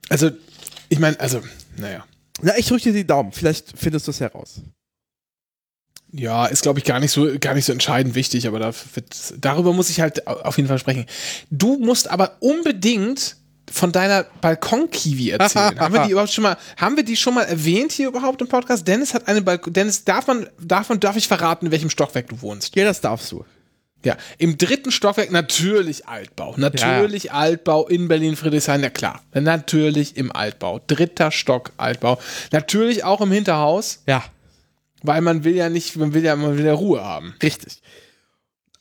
[0.08, 0.30] Also,
[0.88, 1.42] ich meine, also,
[1.76, 2.04] naja.
[2.40, 3.32] Na, ich drücke dir die Daumen.
[3.32, 4.62] Vielleicht findest du es heraus.
[6.12, 9.34] Ja, ist, glaube ich, gar nicht so, gar nicht so entscheidend wichtig, aber da wird,
[9.38, 11.06] darüber muss ich halt auf jeden Fall sprechen.
[11.50, 13.36] Du musst aber unbedingt
[13.70, 15.78] von deiner Balkon-Kiwi erzählen.
[15.80, 18.48] haben wir die überhaupt schon mal, haben wir die schon mal erwähnt hier überhaupt im
[18.48, 18.86] Podcast?
[18.86, 22.28] Dennis hat eine Balkon, Dennis, darf man, darf man, darf ich verraten, in welchem Stockwerk
[22.28, 22.74] du wohnst?
[22.76, 23.44] Ja, das darfst du.
[24.04, 26.54] Ja, im dritten Stockwerk natürlich Altbau.
[26.56, 27.32] Natürlich ja.
[27.32, 29.20] Altbau in Berlin-Friedrichshain, ja klar.
[29.34, 30.80] Natürlich im Altbau.
[30.86, 32.20] Dritter Stock Altbau.
[32.52, 34.02] Natürlich auch im Hinterhaus.
[34.06, 34.22] Ja.
[35.02, 37.34] Weil man will ja nicht, man will ja, man will ja Ruhe haben.
[37.42, 37.82] Richtig.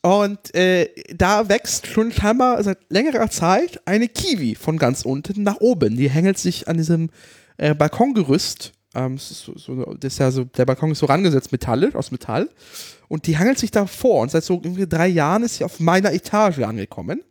[0.06, 5.56] Und äh, da wächst schon scheinbar seit längerer Zeit eine Kiwi von ganz unten nach
[5.56, 5.96] oben.
[5.96, 7.10] Die hängelt sich an diesem
[7.56, 8.70] äh, Balkongerüst.
[8.94, 12.48] Ähm, so, so, das ist ja so, der Balkon ist so rangesetzt, Metall, aus Metall.
[13.08, 14.22] Und die hangelt sich da vor.
[14.22, 17.24] Und seit so irgendwie drei Jahren ist sie auf meiner Etage angekommen.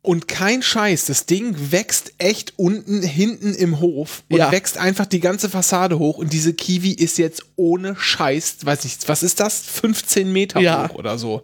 [0.00, 4.52] Und kein Scheiß, das Ding wächst echt unten, hinten im Hof und ja.
[4.52, 6.18] wächst einfach die ganze Fassade hoch.
[6.18, 9.62] Und diese Kiwi ist jetzt ohne Scheiß, weiß nicht, was ist das?
[9.62, 10.88] 15 Meter ja.
[10.88, 11.42] hoch oder so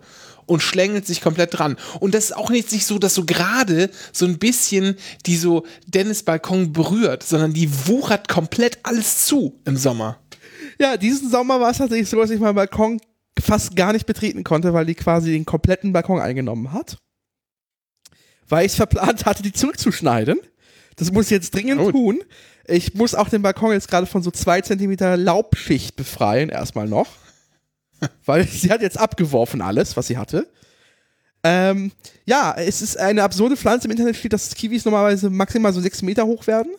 [0.51, 1.77] und schlängelt sich komplett dran.
[2.01, 6.25] Und das ist auch nicht so, dass so gerade so ein bisschen die so Dennis
[6.25, 10.19] Balkon berührt, sondern die wuchert komplett alles zu im Sommer.
[10.81, 13.01] Ja, diesen Sommer war es tatsächlich so, dass ich meinen Balkon
[13.39, 16.99] fast gar nicht betreten konnte, weil die quasi den kompletten Balkon eingenommen hat.
[18.49, 20.41] Weil ich es verplant hatte, die zurückzuschneiden.
[20.97, 21.93] Das muss ich jetzt dringend oh.
[21.93, 22.21] tun.
[22.67, 27.07] Ich muss auch den Balkon jetzt gerade von so zwei Zentimeter Laubschicht befreien, erstmal noch.
[28.25, 30.47] weil sie hat jetzt abgeworfen alles, was sie hatte.
[31.43, 31.93] Ähm,
[32.27, 33.87] ja, es ist eine absurde Pflanze.
[33.87, 36.73] Im Internet steht, dass Kiwis normalerweise maximal so sechs Meter hoch werden.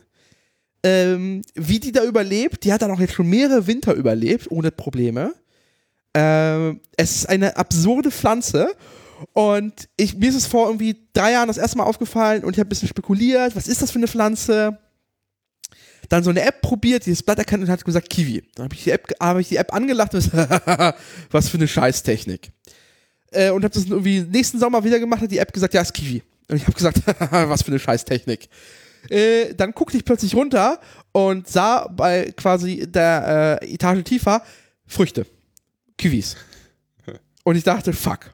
[0.84, 4.72] Ähm, wie die da überlebt, die hat dann auch jetzt schon mehrere Winter überlebt, ohne
[4.72, 5.34] Probleme.
[6.14, 8.76] Ähm, es ist eine absurde Pflanze.
[9.34, 12.60] Und ich, mir ist es vor irgendwie drei Jahren das erste Mal aufgefallen und ich
[12.60, 14.80] habe ein bisschen spekuliert, was ist das für eine Pflanze?
[16.10, 18.44] Dann so eine App probiert, die das Blatt erkannt und hat gesagt Kiwi.
[18.56, 20.34] Dann habe ich die App, habe ich die App angelacht und
[21.32, 22.52] was für eine Scheißtechnik.
[23.32, 25.94] Äh, und habe das irgendwie nächsten Sommer wieder gemacht, hat die App gesagt, ja, ist
[25.94, 26.22] Kiwi.
[26.50, 28.50] Und ich habe gesagt, was für eine Scheißtechnik.
[29.10, 30.80] Äh, dann guckte ich plötzlich runter
[31.12, 34.44] und sah bei quasi der äh, Etage tiefer
[34.86, 35.26] Früchte.
[35.98, 36.36] Kiwis.
[37.44, 38.32] Und ich dachte, fuck.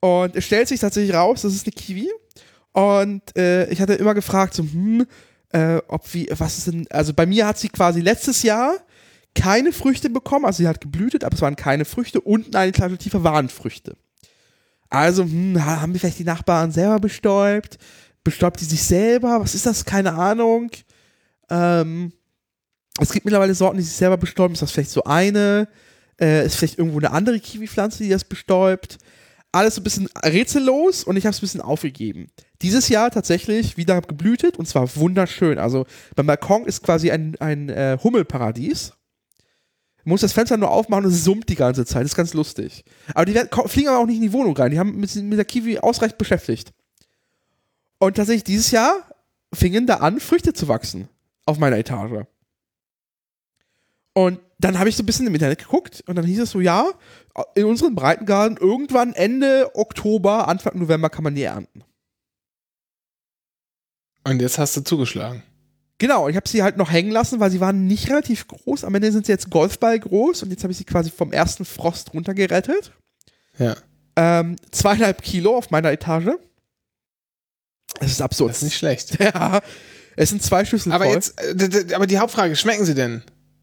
[0.00, 2.10] Und es stellt sich tatsächlich raus, das ist eine Kiwi.
[2.72, 5.06] Und äh, ich hatte immer gefragt, so, hm,
[5.52, 8.76] äh, ob wie, was ist denn, also bei mir hat sie quasi letztes Jahr
[9.34, 12.98] keine Früchte bekommen, also sie hat geblühtet, aber es waren keine Früchte und eine Etage
[12.98, 13.96] tiefer waren Früchte.
[14.90, 17.78] Also, hm, haben wir vielleicht die Nachbarn selber bestäubt?
[18.24, 19.40] Bestäubt die sich selber?
[19.40, 19.84] Was ist das?
[19.84, 20.70] Keine Ahnung.
[21.50, 22.12] Ähm,
[23.00, 24.54] es gibt mittlerweile Sorten, die sich selber bestäuben.
[24.54, 25.68] Ist das vielleicht so eine?
[26.20, 28.98] Äh, ist vielleicht irgendwo eine andere Kiwi-Pflanze, die das bestäubt?
[29.50, 32.28] Alles so ein bisschen rätsellos und ich habe es ein bisschen aufgegeben.
[32.60, 35.58] Dieses Jahr tatsächlich wieder geblühtet und zwar wunderschön.
[35.58, 38.92] Also beim Balkon ist quasi ein, ein äh, Hummelparadies.
[40.04, 42.02] Man muss das Fenster nur aufmachen und es summt die ganze Zeit.
[42.02, 42.84] Das ist ganz lustig.
[43.14, 44.70] Aber die werden, fliegen aber auch nicht in die Wohnung rein.
[44.70, 46.72] Die haben mit, mit der Kiwi ausreichend beschäftigt.
[47.98, 49.02] Und tatsächlich dieses Jahr
[49.52, 51.08] fingen da an, Früchte zu wachsen
[51.46, 52.26] auf meiner Etage.
[54.18, 56.60] Und dann habe ich so ein bisschen im Internet geguckt und dann hieß es so,
[56.60, 56.90] ja,
[57.54, 61.84] in unserem Breitengarten irgendwann Ende Oktober, Anfang November kann man die ernten.
[64.24, 65.44] Und jetzt hast du zugeschlagen.
[65.98, 68.82] Genau, ich habe sie halt noch hängen lassen, weil sie waren nicht relativ groß.
[68.82, 71.64] Am Ende sind sie jetzt Golfball groß und jetzt habe ich sie quasi vom ersten
[71.64, 72.90] Frost runtergerettet.
[73.56, 73.76] Ja.
[74.16, 76.30] Ähm, zweieinhalb Kilo auf meiner Etage.
[78.00, 78.50] Das ist absurd.
[78.50, 79.16] Das ist nicht schlecht.
[79.20, 79.60] Ja.
[80.16, 81.14] Es sind zwei Schüssel aber voll.
[81.14, 83.22] Jetzt, äh, aber die Hauptfrage, schmecken sie denn?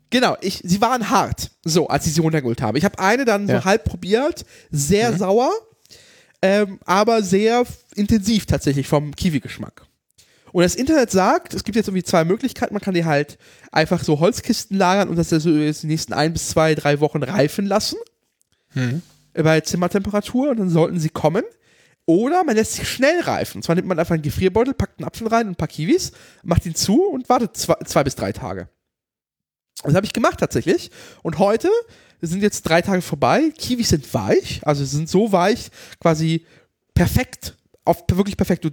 [0.10, 2.78] Genau, ich, sie waren hart, so, als ich sie runtergeholt habe.
[2.78, 3.60] Ich habe eine dann Ja.
[3.60, 5.18] so halb probiert, sehr Mhm.
[5.18, 5.52] sauer,
[6.42, 7.64] ähm, aber sehr
[7.96, 9.84] intensiv tatsächlich vom Kiwi-Geschmack.
[10.52, 12.74] Und das Internet sagt, es gibt jetzt irgendwie zwei Möglichkeiten.
[12.74, 13.38] Man kann die halt
[13.74, 17.24] einfach so Holzkisten lagern und das so jetzt die nächsten ein bis zwei, drei Wochen
[17.24, 17.98] reifen lassen
[18.74, 19.02] Mhm.
[19.34, 21.44] bei Zimmertemperatur und dann sollten sie kommen.
[22.06, 23.58] Oder man lässt sie schnell reifen.
[23.58, 26.12] Und zwar nimmt man einfach einen Gefrierbeutel, packt einen Apfel rein und ein paar Kiwis,
[26.44, 28.70] macht ihn zu und wartet zwei, zwei bis drei Tage.
[29.86, 30.92] Das habe ich gemacht tatsächlich.
[31.24, 31.70] Und heute
[32.22, 33.52] sind jetzt drei Tage vorbei.
[33.58, 35.70] Kiwis sind weich, also sie sind so weich,
[36.00, 36.46] quasi
[36.94, 37.56] perfekt.
[37.84, 38.66] Auf, wirklich perfekt.
[38.66, 38.72] Du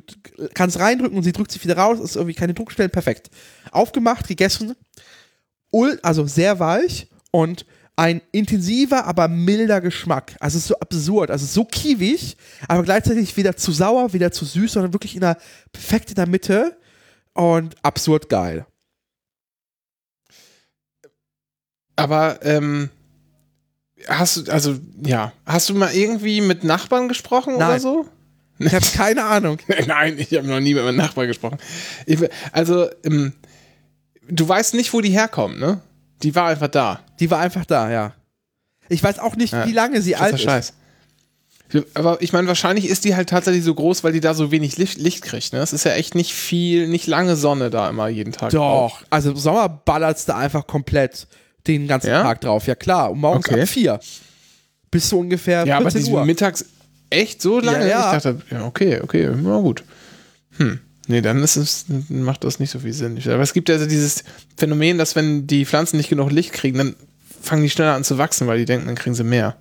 [0.55, 2.01] kannst reindrücken und sie drückt sich wieder raus.
[2.01, 2.91] Ist irgendwie keine Druckstellen.
[2.91, 3.31] Perfekt.
[3.71, 4.75] Aufgemacht, gegessen.
[6.03, 10.35] Also sehr weich und ein intensiver, aber milder Geschmack.
[10.41, 11.31] Also es ist so absurd.
[11.31, 12.37] Also so kiwig,
[12.69, 15.37] aber gleichzeitig weder zu sauer, weder zu süß, sondern wirklich in der,
[15.73, 16.79] perfekt in der Mitte
[17.35, 18.67] und absurd geil.
[21.97, 22.91] Aber ähm,
[24.09, 27.81] hast du, also ja, hast du mal irgendwie mit Nachbarn gesprochen oder Nein.
[27.81, 28.07] so?
[28.59, 29.59] Ich habe keine Ahnung.
[29.87, 31.59] Nein, ich habe noch nie mit meinem Nachbarn gesprochen.
[32.07, 32.19] Ich,
[32.53, 33.33] also, ähm,
[34.29, 35.81] du weißt nicht, wo die herkommen, ne?
[36.23, 37.01] Die war einfach da.
[37.19, 38.15] Die war einfach da, ja.
[38.89, 40.43] Ich weiß auch nicht, Ja, wie lange sie alt ist.
[40.43, 40.75] Scheiß.
[41.95, 44.77] Aber ich meine, wahrscheinlich ist die halt tatsächlich so groß, weil die da so wenig
[44.77, 45.55] Licht, Licht kriegt.
[45.55, 45.61] Ne?
[45.61, 48.51] Es ist ja echt nicht viel, nicht lange Sonne da immer jeden Tag.
[48.51, 51.27] Doch, also im Sommer ballert's da einfach komplett
[51.67, 52.23] den ganzen Ja?
[52.23, 52.67] Tag drauf.
[52.67, 53.63] Ja klar, und morgens Okay.
[53.63, 54.01] ab vier
[54.91, 56.25] bis so ungefähr Ja, aber 14 die Uhr.
[56.27, 56.65] mittags
[57.11, 57.89] echt so lange?
[57.89, 58.15] ja.
[58.17, 59.85] Ich dachte, ja, okay, okay, na gut.
[60.59, 60.81] Hm.
[61.09, 63.19] Nee, dann ist es, macht das nicht so viel Sinn.
[63.27, 64.23] Aber es gibt ja so dieses
[64.57, 66.95] Phänomen, dass wenn die Pflanzen nicht genug Licht kriegen, dann
[67.43, 69.57] fangen die schneller an zu wachsen, weil die denken, dann kriegen sie mehr.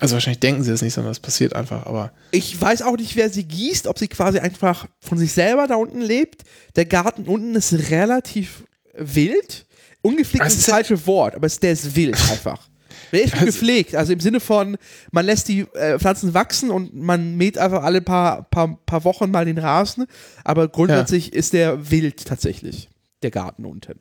[0.00, 2.10] Also wahrscheinlich denken sie es nicht, sondern es passiert einfach, aber.
[2.32, 5.76] Ich weiß auch nicht, wer sie gießt, ob sie quasi einfach von sich selber da
[5.76, 6.42] unten lebt.
[6.74, 8.64] Der Garten unten ist relativ
[8.98, 9.66] wild.
[10.04, 12.68] Ungepflegt Also ist ist das ja- falsche Wort, aber es, der ist wild einfach.
[13.12, 14.76] Der ist Also- gepflegt, also im Sinne von,
[15.12, 19.30] man lässt die äh, Pflanzen wachsen und man mäht einfach alle paar, paar, paar Wochen
[19.30, 20.06] mal den Rasen,
[20.44, 22.88] aber grundsätzlich ist der wild tatsächlich,
[23.22, 24.00] der Garten unten.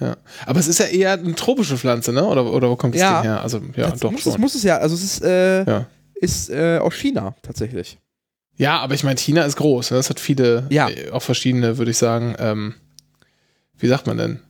[0.00, 0.16] Ja.
[0.46, 2.24] Aber es ist ja eher eine tropische Pflanze, ne?
[2.24, 3.20] Oder, oder wo kommt das Ja.
[3.22, 3.42] Ding her?
[3.42, 4.32] Also, ja, das doch muss, schon.
[4.32, 5.86] Das muss es ja, also es ist, äh, ja.
[6.14, 7.98] ist äh, aus China tatsächlich.
[8.56, 9.90] ja, aber ich meine, China ist groß.
[9.90, 9.96] Ne?
[9.96, 10.88] Das hat viele, Ja.
[10.88, 12.74] äh, auch verschiedene, würde ich sagen, ähm,
[13.76, 14.40] wie sagt man denn?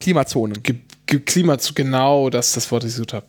[0.00, 0.62] Klimazonen.
[0.62, 0.76] Ge
[1.06, 3.26] Ge Klima zu genau das ist das Wort, das ich gesucht habe.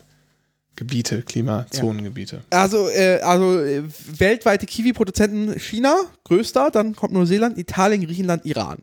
[0.76, 2.41] Gebiete, Klimazonengebiete.
[2.49, 3.84] Also, äh, also äh,
[4.17, 8.80] weltweite Kiwi-Produzenten China, größter, dann kommt Neuseeland, Italien, Griechenland, Iran.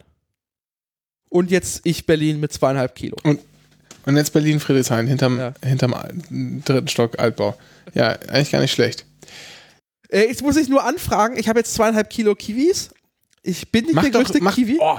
[1.30, 3.16] Und jetzt ich Berlin mit zweieinhalb Kilo.
[3.24, 5.54] Und jetzt Berlin Friedrichshain hinterm, Ja.
[5.64, 5.94] hinterm
[6.64, 7.56] dritten Stock Altbau.
[7.94, 9.04] Ja, eigentlich gar nicht schlecht.
[10.08, 12.90] Äh, jetzt muss ich nur anfragen, ich habe jetzt zweieinhalb Kilo Kiwis.
[13.42, 14.78] Ich bin nicht der größte mach, Kiwi.
[14.80, 14.98] Oh.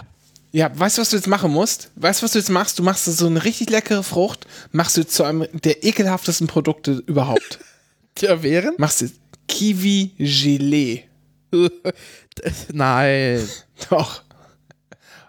[0.51, 1.91] Ja, weißt du, was du jetzt machen musst?
[1.95, 2.79] Weißt du, was du jetzt machst?
[2.79, 7.59] Du machst so eine richtig leckere Frucht, machst du zu einem der ekelhaftesten Produkte überhaupt.
[8.15, 8.73] Tja, wären?
[8.77, 9.09] machst du
[9.47, 11.03] Kiwi-Gelee.
[12.73, 13.47] Nein.
[13.89, 14.23] Doch.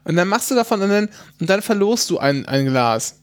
[0.04, 1.08] Und dann machst du davon und dann,
[1.38, 3.16] und dann verlost du ein, ein Glas.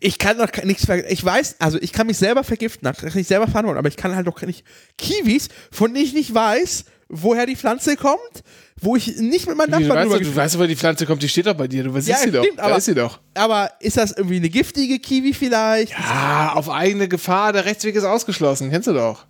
[0.00, 1.12] Ich kann doch nichts vergiften.
[1.12, 3.96] Ich weiß, also ich kann mich selber vergiften, das kann ich selber verantworten, aber ich
[3.96, 4.64] kann halt doch nicht
[4.96, 8.42] Kiwis, von denen ich nicht weiß, woher die Pflanze kommt,
[8.80, 11.46] wo ich nicht mit meinem Nachbarn drüber Du weißt, woher die Pflanze kommt, die steht
[11.46, 12.64] doch bei dir, du weißt ja, sie stimmt, doch.
[12.64, 13.20] Aber, ist sie doch.
[13.34, 15.92] Aber ist das irgendwie eine giftige Kiwi vielleicht?
[15.92, 19.26] Ja, auf eigene Gefahr, der Rechtsweg ist ausgeschlossen, kennst du doch.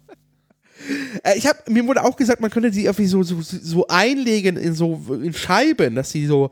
[1.24, 4.56] Äh, ich habe mir wurde auch gesagt, man könnte sie irgendwie so, so, so einlegen
[4.56, 6.50] in so in Scheiben, dass sie so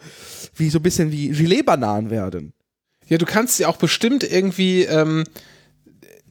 [0.55, 2.53] wie so ein bisschen wie Gelee-Bananen werden.
[3.07, 5.25] Ja, du kannst sie auch bestimmt irgendwie ähm,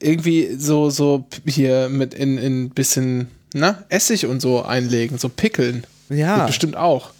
[0.00, 5.86] irgendwie so so hier mit in in bisschen na Essig und so einlegen, so pickeln.
[6.08, 6.38] Ja.
[6.38, 7.12] Geht bestimmt auch.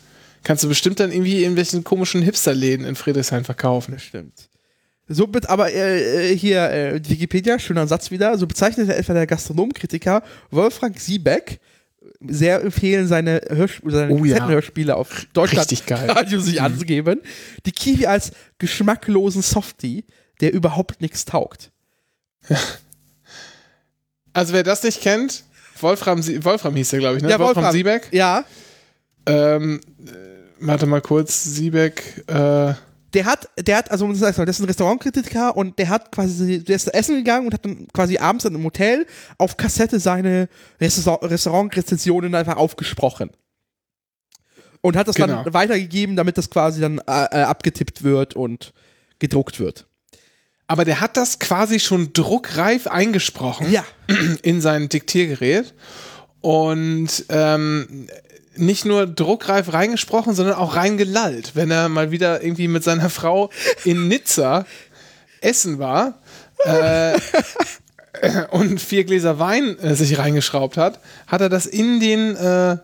[0.45, 3.93] Kannst du bestimmt dann irgendwie in welchen komischen Hipsterläden in Friedrichshain verkaufen.
[3.93, 4.49] Das stimmt.
[5.09, 10.23] So, aber äh, äh, hier äh, Wikipedia, schöner Satz wieder, so bezeichnet etwa der Gastronomkritiker
[10.51, 11.61] Wolfgang Siebeck,
[12.21, 14.47] sehr empfehlen, seine, Hörsp seine oh, ja.
[14.47, 16.65] Hörspiele auf Deutschland Radio sich mhm.
[16.65, 17.21] anzugeben,
[17.65, 20.05] die Kiwi als geschmacklosen Softie,
[20.41, 21.71] der überhaupt nichts taugt.
[24.35, 25.43] Also wer das nicht kennt,
[25.81, 27.31] Wolfram, Wolfram hieß der, glaube ich, ne?
[27.31, 28.09] Ja, Wolfram, Wolfram Siebeck.
[28.13, 28.45] Ja.
[29.27, 30.11] Ähm, äh,
[30.61, 32.75] warte mal kurz, Siebeck, äh,
[33.15, 36.93] der hat, der hat, also das ist ein Restaurantkritiker und der hat quasi, der ist
[36.93, 39.07] essen gegangen und hat dann quasi abends in einem Hotel
[39.39, 40.49] auf Kassette seine
[40.81, 43.31] Restaurantrezensionen einfach aufgesprochen.
[44.81, 45.43] Und hat das genau.
[45.43, 48.73] dann weitergegeben, damit das quasi dann äh, äh, abgetippt wird und
[49.19, 49.88] gedruckt wird.
[50.69, 53.85] Aber der hat das quasi schon druckreif eingesprochen ja.
[54.43, 55.75] in sein Diktiergerät.
[56.41, 58.07] Und ähm,
[58.55, 63.51] nicht nur druckreif reingesprochen, sondern auch reingelallt, wenn er mal wieder irgendwie mit seiner Frau
[63.85, 64.67] in Nizza
[65.41, 66.21] essen war
[66.65, 67.19] äh,
[68.51, 72.77] und vier Gläser Wein äh, sich reingeschraubt hat, hat er das in den äh,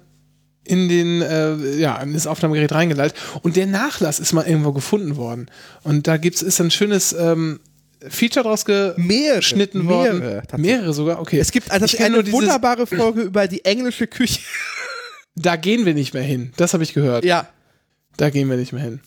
[0.67, 5.17] in den äh, ja in das Aufnahmegerät reingelallt und der Nachlass ist mal irgendwo gefunden
[5.17, 5.51] worden
[5.83, 7.61] und da gibt's ist ein schönes ähm,
[8.09, 10.19] Feature draus geschnitten worden.
[10.19, 11.21] Mehrere, mehrere sogar.
[11.21, 11.39] Okay.
[11.39, 14.41] Es gibt also eine wunderbare Folge über die englische Küche.
[15.37, 16.53] Da gehen wir nicht mehr hin.
[16.57, 17.25] Das habe ich gehört.
[17.25, 17.49] Ja.
[18.17, 19.01] Da gehen wir nicht mehr hin.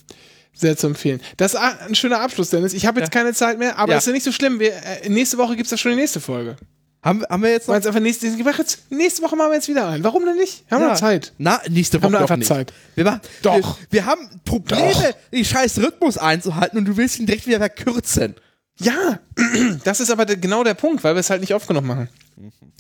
[0.54, 1.22] Sehr zu empfehlen.
[1.38, 2.74] Das ist ein schöner Abschluss, Dennis.
[2.74, 3.22] Ich habe jetzt ja.
[3.22, 3.98] keine Zeit mehr, aber ja.
[3.98, 4.60] ist ja nicht so schlimm.
[4.60, 6.58] Wir, äh, nächste Woche gibt es ja schon die nächste Folge.
[7.04, 7.76] Haben, haben wir jetzt noch?
[7.76, 8.28] Einfach nächste,
[8.90, 10.04] nächste Woche machen wir jetzt wieder ein.
[10.04, 10.66] Warum denn nicht?
[10.68, 10.90] Wir haben ja.
[10.90, 11.32] noch Zeit.
[11.38, 12.48] Na, nächste Woche haben wir einfach nicht.
[12.48, 12.74] Zeit.
[12.96, 13.56] Wir machen, Doch.
[13.56, 15.32] Wir, wir haben Probleme, Doch.
[15.32, 18.36] den scheiß Rhythmus einzuhalten und du willst ihn direkt wieder verkürzen.
[18.80, 19.20] Ja,
[19.84, 22.10] das ist aber genau der Punkt, weil wir es halt nicht aufgenommen machen.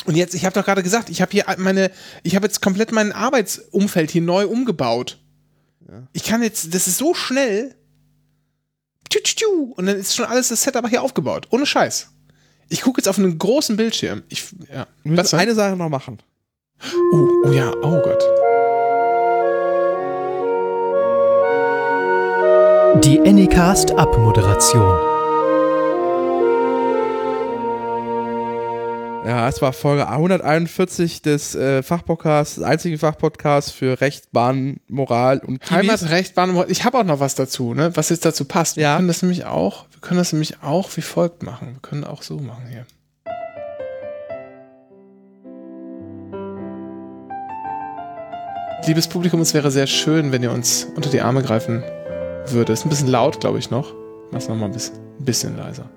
[0.05, 1.91] Und jetzt, ich habe doch gerade gesagt, ich habe hier meine,
[2.23, 5.19] ich habe jetzt komplett mein Arbeitsumfeld hier neu umgebaut.
[5.87, 6.07] Ja.
[6.13, 7.75] Ich kann jetzt, das ist so schnell.
[9.75, 11.47] Und dann ist schon alles das Setup hier aufgebaut.
[11.49, 12.09] Ohne Scheiß.
[12.69, 14.23] Ich gucke jetzt auf einen großen Bildschirm.
[14.29, 14.85] Ich, ja.
[15.03, 16.19] Müssen eine Sache noch machen.
[17.11, 18.23] Oh, oh ja, oh Gott.
[23.03, 25.16] Die Anycast Abmoderation.
[29.27, 35.39] Ja, es war Folge 141 des äh, Fachpodcasts, des einzigen Fachpodcasts für Recht, Bahn, Moral
[35.39, 35.69] und Kiwis.
[35.69, 36.71] Heimat, Recht, Bahn, Moral.
[36.71, 38.77] Ich habe auch noch was dazu, ne, was jetzt dazu passt.
[38.77, 38.93] Ja.
[38.93, 41.73] Wir können das nämlich auch, wir können das nämlich auch wie folgt machen.
[41.73, 42.85] Wir können auch so machen hier.
[48.87, 51.83] Liebes Publikum, es wäre sehr schön, wenn ihr uns unter die Arme greifen
[52.45, 52.69] würdet.
[52.69, 53.93] Ist ein bisschen laut, glaube ich, noch.
[54.31, 55.89] Mach's noch mal ein bisschen, ein bisschen leiser.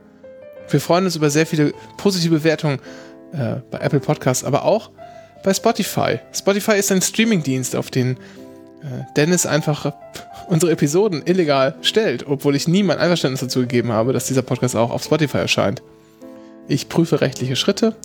[0.69, 2.81] Wir freuen uns über sehr viele positive Bewertungen
[3.33, 4.91] äh, bei Apple Podcasts, aber auch
[5.43, 6.19] bei Spotify.
[6.33, 8.17] Spotify ist ein Streamingdienst, auf den
[8.83, 9.93] äh, Dennis einfach
[10.49, 14.77] unsere Episoden illegal stellt, obwohl ich nie mein Einverständnis dazu gegeben habe, dass dieser Podcast
[14.77, 15.83] auch auf Spotify erscheint.
[16.69, 17.97] Ich prüfe rechtliche Schritte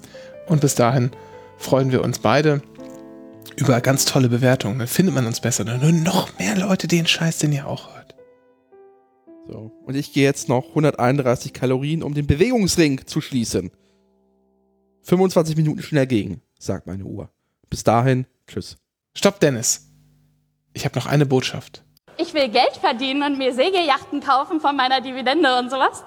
[0.48, 1.12] und bis dahin
[1.58, 2.62] freuen wir uns beide
[3.56, 4.80] über ganz tolle Bewertungen.
[4.80, 5.66] Dann findet man uns besser.
[5.66, 8.16] Dann hören noch mehr Leute den Scheiß, den ihr auch hört.
[9.48, 9.72] So.
[9.86, 13.72] Und ich gehe jetzt noch 131 Kalorien, um den Bewegungsring zu schließen.
[15.06, 17.30] 25 Minuten schnell gegen, sagt meine Uhr.
[17.70, 18.78] Bis dahin, tschüss.
[19.16, 19.88] Stopp, Dennis.
[20.74, 21.84] Ich habe noch eine Botschaft.
[22.18, 26.04] Ich will Geld verdienen und mir Segeljachten kaufen von meiner Dividende und sowas.